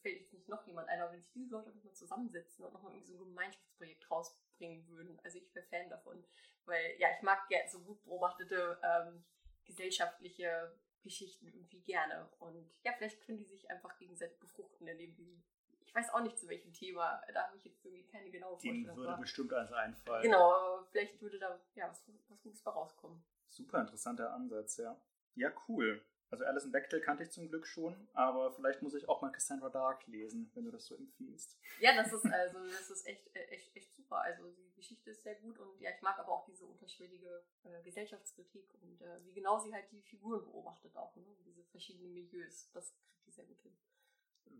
[0.00, 2.92] fällt jetzt nicht noch jemand ein, aber wenn sich diese Leute mal zusammensetzen und nochmal
[2.92, 5.20] irgendwie so ein Gemeinschaftsprojekt rausbringen würden.
[5.24, 6.24] Also ich wäre Fan davon.
[6.64, 9.24] Weil, ja, ich mag ja so gut beobachtete ähm,
[9.64, 12.28] gesellschaftliche Geschichten irgendwie gerne.
[12.38, 15.42] Und ja, vielleicht können die sich einfach gegenseitig befruchten, indem die.
[15.84, 18.84] Ich weiß auch nicht zu welchem Thema, da habe ich jetzt irgendwie keine genaue Vorstellung.
[18.84, 20.22] Ihnen würde bestimmt eins einfallen.
[20.22, 23.24] Genau, vielleicht würde da ja was, was Gutes bei rauskommen.
[23.48, 24.96] Super interessanter Ansatz, ja.
[25.34, 26.00] Ja, cool.
[26.30, 29.68] Also Alison Bechtel kannte ich zum Glück schon, aber vielleicht muss ich auch mal Cassandra
[29.68, 31.58] Dark lesen, wenn du das so empfiehlst.
[31.80, 34.20] Ja, das ist also das ist echt, äh, echt, echt super.
[34.20, 37.82] Also die Geschichte ist sehr gut und ja, ich mag aber auch diese unterschwellige äh,
[37.82, 41.24] Gesellschaftskritik und äh, wie genau sie halt die Figuren beobachtet auch, ne?
[41.44, 42.70] diese verschiedenen Milieus.
[42.72, 43.76] Das kriegt die sehr gut hin.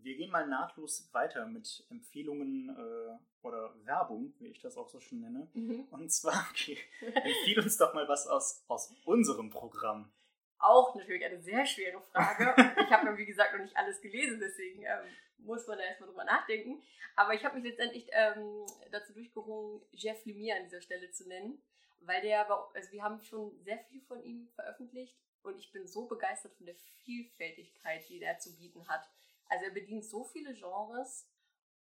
[0.03, 4.99] Wir gehen mal nahtlos weiter mit Empfehlungen äh, oder Werbung, wie ich das auch so
[4.99, 5.49] schön nenne.
[5.55, 5.87] Mhm.
[5.91, 10.12] Und zwar, okay, empfiehl uns doch mal was aus, aus unserem Programm.
[10.61, 12.55] Auch natürlich eine sehr schwere Frage.
[12.85, 15.07] ich habe ja, wie gesagt, noch nicht alles gelesen, deswegen ähm,
[15.39, 16.83] muss man da erstmal drüber nachdenken.
[17.17, 21.63] Aber ich habe mich letztendlich ähm, dazu durchgerungen, Jeff Lemire an dieser Stelle zu nennen,
[22.01, 26.07] weil der, also wir haben schon sehr viel von ihm veröffentlicht und ich bin so
[26.07, 29.09] begeistert von der Vielfältigkeit, die er zu bieten hat.
[29.49, 31.27] Also er bedient so viele Genres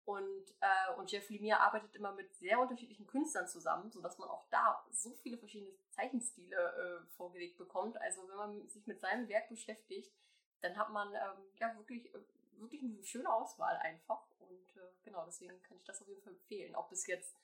[0.05, 4.45] und, äh, und Jeff Lemire arbeitet immer mit sehr unterschiedlichen Künstlern zusammen, sodass man auch
[4.51, 7.99] da so viele verschiedene Zeichenstile äh, vorgelegt bekommt.
[7.99, 10.13] Also wenn man sich mit seinem Werk beschäftigt,
[10.61, 12.19] dann hat man ähm, ja wirklich, äh,
[12.57, 14.27] wirklich eine schöne Auswahl einfach.
[14.37, 16.75] Und äh, genau, deswegen kann ich das auf jeden Fall empfehlen.
[16.75, 17.35] Ob es jetzt,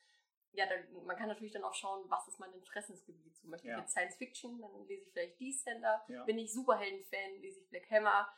[0.52, 3.36] ja, da, man kann natürlich dann auch schauen, was ist mein Interessensgebiet.
[3.38, 3.74] So möchte ja.
[3.74, 6.06] ich jetzt Science Fiction, dann lese ich vielleicht Descender.
[6.08, 6.24] Ja.
[6.26, 8.32] Bin ich Superhelden-Fan, lese ich Black Hammer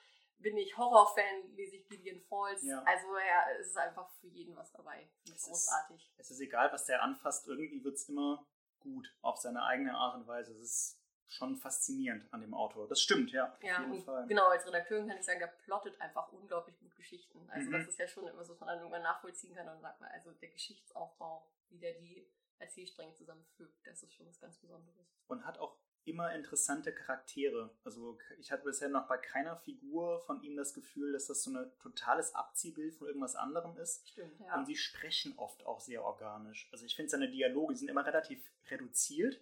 [0.44, 2.64] bin ich Horrorfan, lese ich Gideon Falls.
[2.64, 2.84] Ja.
[2.84, 5.10] Also ja, es ist einfach für jeden was dabei.
[5.34, 6.12] Es großartig.
[6.12, 8.46] Ist, es ist egal, was der anfasst, irgendwie wird es immer
[8.80, 10.54] gut auf seine eigene Art und Weise.
[10.54, 12.88] Es ist schon faszinierend an dem Autor.
[12.88, 13.58] Das stimmt, ja.
[13.62, 14.28] Ja, auf jeden Fall.
[14.28, 17.50] genau, als Redakteurin kann ich sagen, der plottet einfach unglaublich gut Geschichten.
[17.50, 17.74] Also mhm.
[17.74, 20.12] das ist ja schon immer so, dass man dann irgendwann nachvollziehen kann und sagt man,
[20.12, 22.30] also der Geschichtsaufbau, wie der die
[22.60, 25.08] Erzählstränge zusammenfügt, das ist schon was ganz Besonderes.
[25.28, 27.76] Und hat auch immer interessante Charaktere.
[27.84, 31.51] Also ich hatte bisher noch bei keiner Figur von ihm das Gefühl, dass das so
[31.51, 34.10] ein totales Abziehbild von irgendwas anderem ist.
[34.10, 34.56] Stimmt, ja.
[34.56, 36.70] Und sie sprechen oft auch sehr organisch.
[36.72, 39.39] Also ich finde seine Dialoge, die sind immer relativ reduziert,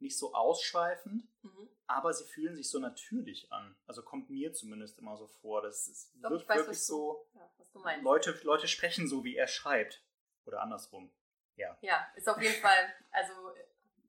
[0.00, 1.68] nicht so ausschweifend, mhm.
[1.86, 3.76] aber sie fühlen sich so natürlich an.
[3.86, 5.62] Also kommt mir zumindest immer so vor.
[5.62, 7.26] Das ist Doch, wirkt weiß, wirklich so.
[7.34, 10.04] Ja, Leute, Leute sprechen so, wie er schreibt.
[10.44, 11.10] Oder andersrum.
[11.56, 11.78] Ja.
[11.80, 13.32] Ja, ist auf jeden Fall also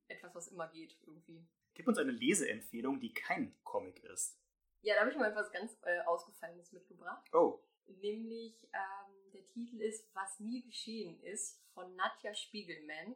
[0.08, 1.45] etwas, was immer geht irgendwie.
[1.74, 4.39] Gib uns eine Leseempfehlung, die kein Comic ist.
[4.82, 7.34] Ja, da habe ich mal etwas ganz äh, Ausgefallenes mitgebracht.
[7.34, 7.59] Oh.
[8.01, 13.15] Nämlich, ähm, der Titel ist Was nie geschehen ist von Nadja Spiegelman.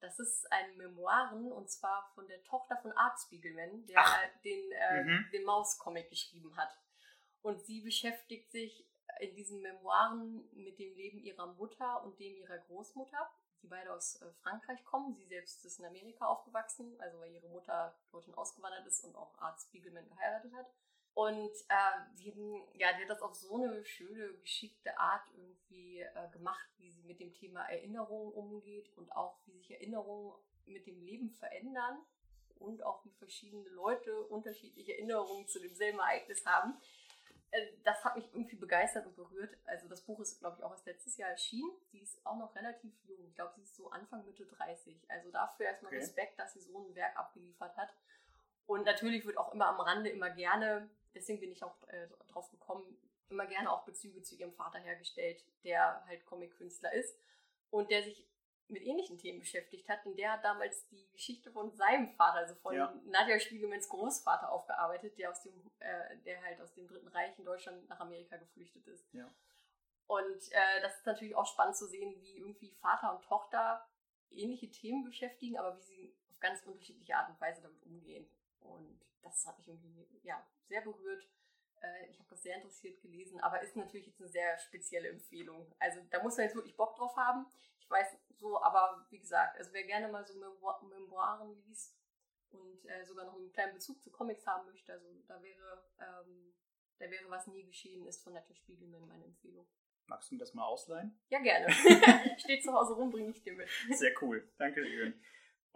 [0.00, 4.42] Das ist ein Memoiren und zwar von der Tochter von Art Spiegelman, der Ach.
[4.44, 5.26] den, äh, mhm.
[5.32, 6.70] den Maus-Comic geschrieben hat.
[7.42, 8.86] Und sie beschäftigt sich
[9.20, 13.28] in diesen Memoiren mit dem Leben ihrer Mutter und dem ihrer Großmutter
[13.62, 15.14] die beide aus äh, Frankreich kommen.
[15.14, 19.38] Sie selbst ist in Amerika aufgewachsen, also weil ihre Mutter dorthin ausgewandert ist und auch
[19.38, 20.66] Arzt Spiegelman geheiratet hat.
[21.14, 26.00] Und äh, die, haben, ja, die hat das auf so eine schöne, geschickte Art irgendwie
[26.00, 30.32] äh, gemacht, wie sie mit dem Thema Erinnerung umgeht und auch wie sich Erinnerungen
[30.66, 31.98] mit dem Leben verändern
[32.60, 36.76] und auch wie verschiedene Leute unterschiedliche Erinnerungen zu demselben Ereignis haben.
[37.50, 39.56] Äh, das hat mich irgendwie begeistert und berührt.
[39.64, 41.70] Also das Buch ist, glaube ich, auch erst letztes Jahr erschienen.
[41.90, 43.24] Sie ist auch noch relativ jung.
[43.26, 45.10] Ich glaube, sie ist so Anfang, Mitte 30.
[45.10, 46.00] Also dafür erstmal okay.
[46.00, 47.92] Respekt, dass sie so ein Werk abgeliefert hat.
[48.68, 52.50] Und natürlich wird auch immer am Rande immer gerne, deswegen bin ich auch äh, drauf
[52.50, 52.84] gekommen,
[53.30, 57.18] immer gerne auch Bezüge zu ihrem Vater hergestellt, der halt Comic-Künstler ist
[57.70, 58.26] und der sich
[58.68, 60.04] mit ähnlichen Themen beschäftigt hat.
[60.06, 62.94] Und der hat damals die Geschichte von seinem Vater, also von ja.
[63.06, 67.44] Nadja Spiegelmans Großvater aufgearbeitet, der aus dem, äh, der halt aus dem Dritten Reich in
[67.44, 69.12] Deutschland nach Amerika geflüchtet ist.
[69.12, 69.32] Ja.
[70.06, 73.86] Und äh, das ist natürlich auch spannend zu sehen, wie irgendwie Vater und Tochter
[74.30, 78.28] ähnliche Themen beschäftigen, aber wie sie auf ganz unterschiedliche Art und Weise damit umgehen.
[78.60, 81.28] Und das hat mich irgendwie ja, sehr berührt.
[81.82, 85.72] Äh, ich habe das sehr interessiert gelesen, aber ist natürlich jetzt eine sehr spezielle Empfehlung.
[85.78, 87.46] Also da muss man jetzt wirklich Bock drauf haben.
[87.80, 91.96] Ich weiß so, aber wie gesagt, also wer gerne mal so Memoiren liest
[92.50, 96.54] und äh, sogar noch einen kleinen Bezug zu Comics haben möchte, also da wäre, ähm,
[96.98, 99.66] da wäre was nie geschehen ist von Nette Spiegelman meine Empfehlung.
[100.06, 101.18] Magst du mir das mal ausleihen?
[101.28, 101.70] Ja, gerne.
[102.38, 103.68] Steht zu Hause rum, bringe ich dir mit.
[103.92, 104.50] Sehr cool.
[104.56, 105.20] Dankeschön.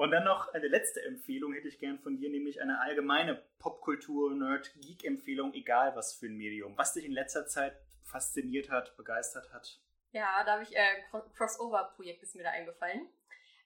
[0.03, 5.55] Und dann noch eine letzte Empfehlung hätte ich gern von dir, nämlich eine allgemeine Popkultur-Nerd-Geek-Empfehlung,
[5.55, 6.77] egal was für ein Medium.
[6.77, 9.81] Was dich in letzter Zeit fasziniert hat, begeistert hat?
[10.11, 11.05] Ja, da habe ich äh,
[11.37, 13.07] Crossover-Projekt ist mir da eingefallen.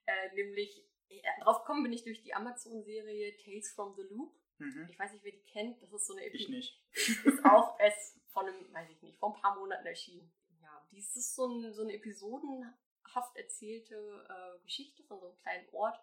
[0.04, 4.34] Äh, nämlich, ja, drauf gekommen bin ich durch die Amazon-Serie Tales from the Loop.
[4.58, 4.88] Mhm.
[4.90, 5.82] Ich weiß nicht, wer die kennt.
[5.82, 6.42] Das ist so eine Episode.
[6.42, 6.84] Ich nicht.
[7.24, 10.30] Ist auch erst von einem, weiß ich nicht, vor ein paar Monaten erschienen.
[10.60, 15.68] Ja, dies ist so, ein, so eine episodenhaft erzählte äh, Geschichte von so einem kleinen
[15.72, 15.98] Ort,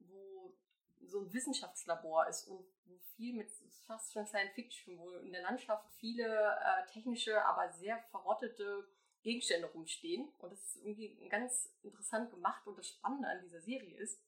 [0.00, 0.56] wo
[1.02, 3.50] so ein Wissenschaftslabor ist und wo viel mit
[3.86, 8.88] fast schon Science Fiction, wo in der Landschaft viele äh, technische, aber sehr verrottete
[9.22, 10.28] Gegenstände rumstehen.
[10.38, 12.66] Und das ist irgendwie ganz interessant gemacht.
[12.66, 14.20] Und das Spannende an dieser Serie ist,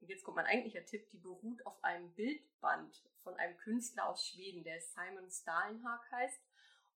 [0.00, 4.26] und jetzt kommt mein eigentlicher Tipp, die beruht auf einem Bildband von einem Künstler aus
[4.26, 6.40] Schweden, der Simon Stalenhag heißt.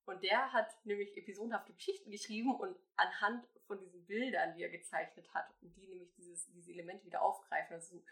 [0.05, 5.31] Und der hat nämlich episodenhafte Geschichten geschrieben und anhand von diesen Bildern, die er gezeichnet
[5.33, 7.79] hat, und die nämlich dieses, diese Elemente wieder aufgreifen.
[7.79, 8.03] Sind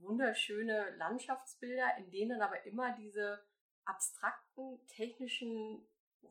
[0.00, 3.44] wunderschöne Landschaftsbilder, in denen aber immer diese
[3.84, 5.86] abstrakten technischen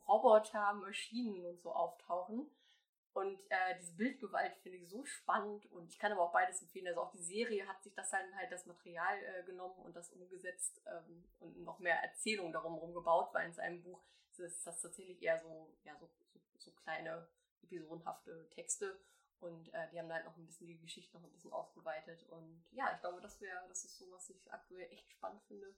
[0.08, 2.50] Roboter, Maschinen und so auftauchen.
[3.12, 6.88] Und äh, diese Bildgewalt finde ich so spannend und ich kann aber auch beides empfehlen.
[6.88, 10.10] Also auch die Serie hat sich das dann halt das Material äh, genommen und das
[10.10, 14.00] umgesetzt ähm, und noch mehr Erzählungen darum rumgebaut, weil in seinem Buch
[14.38, 17.28] ist das tatsächlich eher so, ja, so, so, so kleine
[17.62, 19.00] episodenhafte Texte
[19.40, 22.24] und äh, die haben da halt noch ein bisschen die Geschichte noch ein bisschen ausgeweitet.
[22.28, 25.74] Und ja, ich glaube, das wäre, das ist so, was ich aktuell echt spannend finde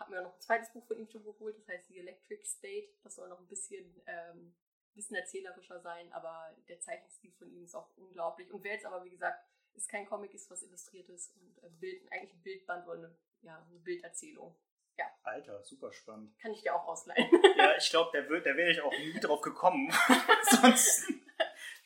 [0.00, 2.88] habe mir noch ein zweites Buch von ihm schon geholt, das heißt The Electric State.
[3.02, 4.54] Das soll noch ein bisschen, ähm,
[4.94, 8.50] bisschen erzählerischer sein, aber der Zeichenstil von ihm ist auch unglaublich.
[8.50, 12.10] Und wer jetzt aber, wie gesagt, ist kein Comic, ist was Illustriertes und äh, Bild,
[12.10, 14.56] eigentlich ein Bildband oder eine, ja, eine Bilderzählung.
[14.96, 15.06] Ja.
[15.22, 16.38] Alter, super spannend.
[16.40, 17.30] Kann ich dir auch ausleihen.
[17.56, 19.92] ja, ich glaube, da, da wäre ich auch nie drauf gekommen.
[20.42, 21.12] Sonst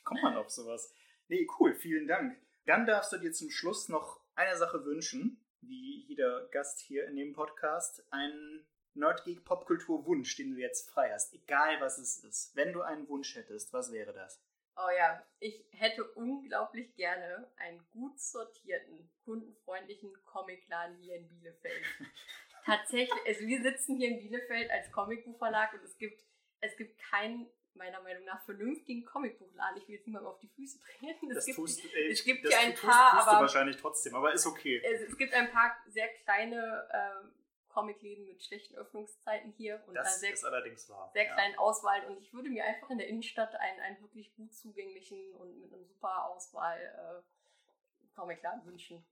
[0.04, 0.92] kommt man auf sowas.
[1.28, 2.36] Nee, cool, vielen Dank.
[2.66, 7.16] Dann darfst du dir zum Schluss noch eine Sache wünschen, wie jeder Gast hier in
[7.16, 12.54] dem Podcast, einen Nerdgeek Popkultur Wunsch, den du jetzt frei hast, egal was es ist.
[12.54, 14.40] Wenn du einen Wunsch hättest, was wäre das?
[14.76, 21.84] Oh ja, ich hätte unglaublich gerne einen gut sortierten, kundenfreundlichen Comicladen hier in Bielefeld.
[22.64, 26.24] Tatsächlich, also wir sitzen hier in Bielefeld als Comicbuchverlag und es gibt,
[26.60, 29.76] es gibt keinen meiner Meinung nach vernünftigen Comicbuchladen.
[29.82, 31.30] Ich will jetzt niemandem auf die Füße treten.
[31.30, 33.76] Es das gibt, tust, ey, es gibt das ja ein tust, paar, tust aber wahrscheinlich
[33.76, 34.80] trotzdem, aber ist okay.
[34.84, 37.28] Es, es gibt ein paar sehr kleine äh,
[37.68, 41.10] Comicläden mit schlechten Öffnungszeiten hier und das sehr, ist allerdings wahr.
[41.12, 41.34] sehr ja.
[41.34, 42.06] kleinen Auswahl.
[42.06, 45.72] Und ich würde mir einfach in der Innenstadt einen, einen wirklich gut zugänglichen und mit
[45.72, 49.04] einer super Auswahl äh, Comicladen wünschen.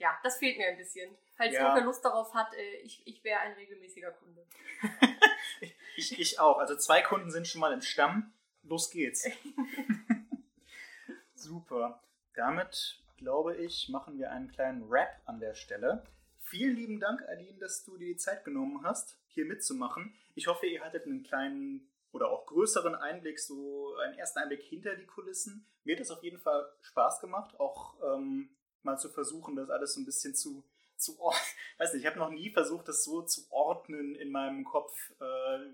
[0.00, 1.14] Ja, das fehlt mir ein bisschen.
[1.36, 1.68] Falls Ja.
[1.68, 4.44] jemand Lust darauf hat, äh, ich, ich wäre ein regelmäßiger Kunde.
[5.96, 6.56] Ich, ich auch.
[6.58, 8.32] Also zwei Kunden sind schon mal im Stamm.
[8.62, 9.26] Los geht's.
[11.34, 12.02] Super.
[12.34, 16.04] Damit, glaube ich, machen wir einen kleinen Rap an der Stelle.
[16.38, 20.14] Vielen lieben Dank, Aline, dass du dir die Zeit genommen hast, hier mitzumachen.
[20.34, 24.94] Ich hoffe, ihr hattet einen kleinen oder auch größeren Einblick, so einen ersten Einblick hinter
[24.96, 25.66] die Kulissen.
[25.84, 29.94] Mir hat es auf jeden Fall Spaß gemacht, auch ähm, mal zu versuchen, das alles
[29.94, 30.64] so ein bisschen zu,
[30.96, 31.42] zu ordnen.
[31.78, 35.24] Weiß nicht, ich habe noch nie versucht, das so zu ordnen in meinem Kopf, äh,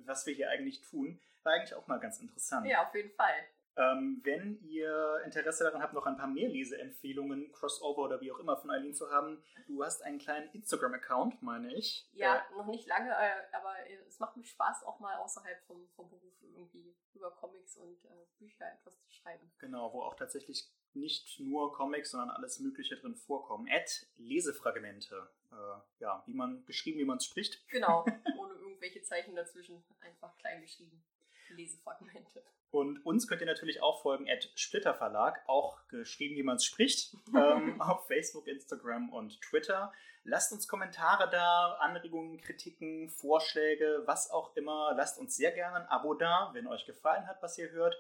[0.05, 1.21] was wir hier eigentlich tun.
[1.43, 2.67] War eigentlich auch mal ganz interessant.
[2.67, 3.35] Ja, auf jeden Fall.
[3.79, 8.39] Ähm, wenn ihr Interesse daran habt, noch ein paar mehr Leseempfehlungen, Crossover oder wie auch
[8.39, 12.09] immer von Eileen zu haben, du hast einen kleinen Instagram-Account, meine ich.
[12.13, 15.87] Ja, noch nicht lange, äh, aber äh, es macht mir Spaß, auch mal außerhalb vom,
[15.95, 19.45] vom Beruf irgendwie über Comics und äh, Bücher etwas zu schreiben.
[19.45, 23.69] Äh, genau, wo auch tatsächlich nicht nur Comics, sondern alles Mögliche drin vorkommen.
[23.71, 25.29] At Lesefragmente.
[25.53, 27.67] Äh, ja, wie man geschrieben, wie man es spricht.
[27.69, 28.05] Genau,
[28.39, 31.03] ohne irgendwelche Zeichen dazwischen, einfach klein geschrieben.
[31.51, 32.43] Lesefragmente.
[32.71, 36.65] Und uns könnt ihr natürlich auch folgen at Splitter Verlag, auch geschrieben, wie man es
[36.65, 39.93] spricht, ähm, auf Facebook, Instagram und Twitter.
[40.25, 44.93] Lasst uns Kommentare da, Anregungen, Kritiken, Vorschläge, was auch immer.
[44.97, 47.97] Lasst uns sehr gerne ein Abo da, wenn euch gefallen hat, was ihr hört.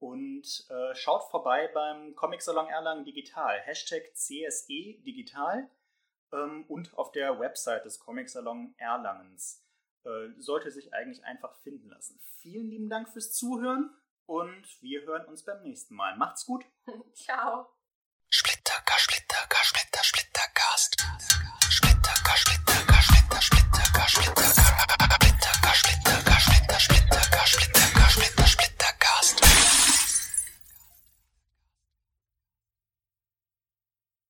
[0.00, 5.68] Und äh, schaut vorbei beim Comic Salon Erlangen Digital, Hashtag CSE Digital
[6.32, 9.62] ähm, und auf der Website des Comic Salon Erlangens.
[10.04, 12.18] Äh, sollte sich eigentlich einfach finden lassen.
[12.38, 13.94] Vielen lieben Dank fürs Zuhören
[14.24, 16.16] und wir hören uns beim nächsten Mal.
[16.16, 16.64] Macht's gut!
[17.12, 17.68] Ciao!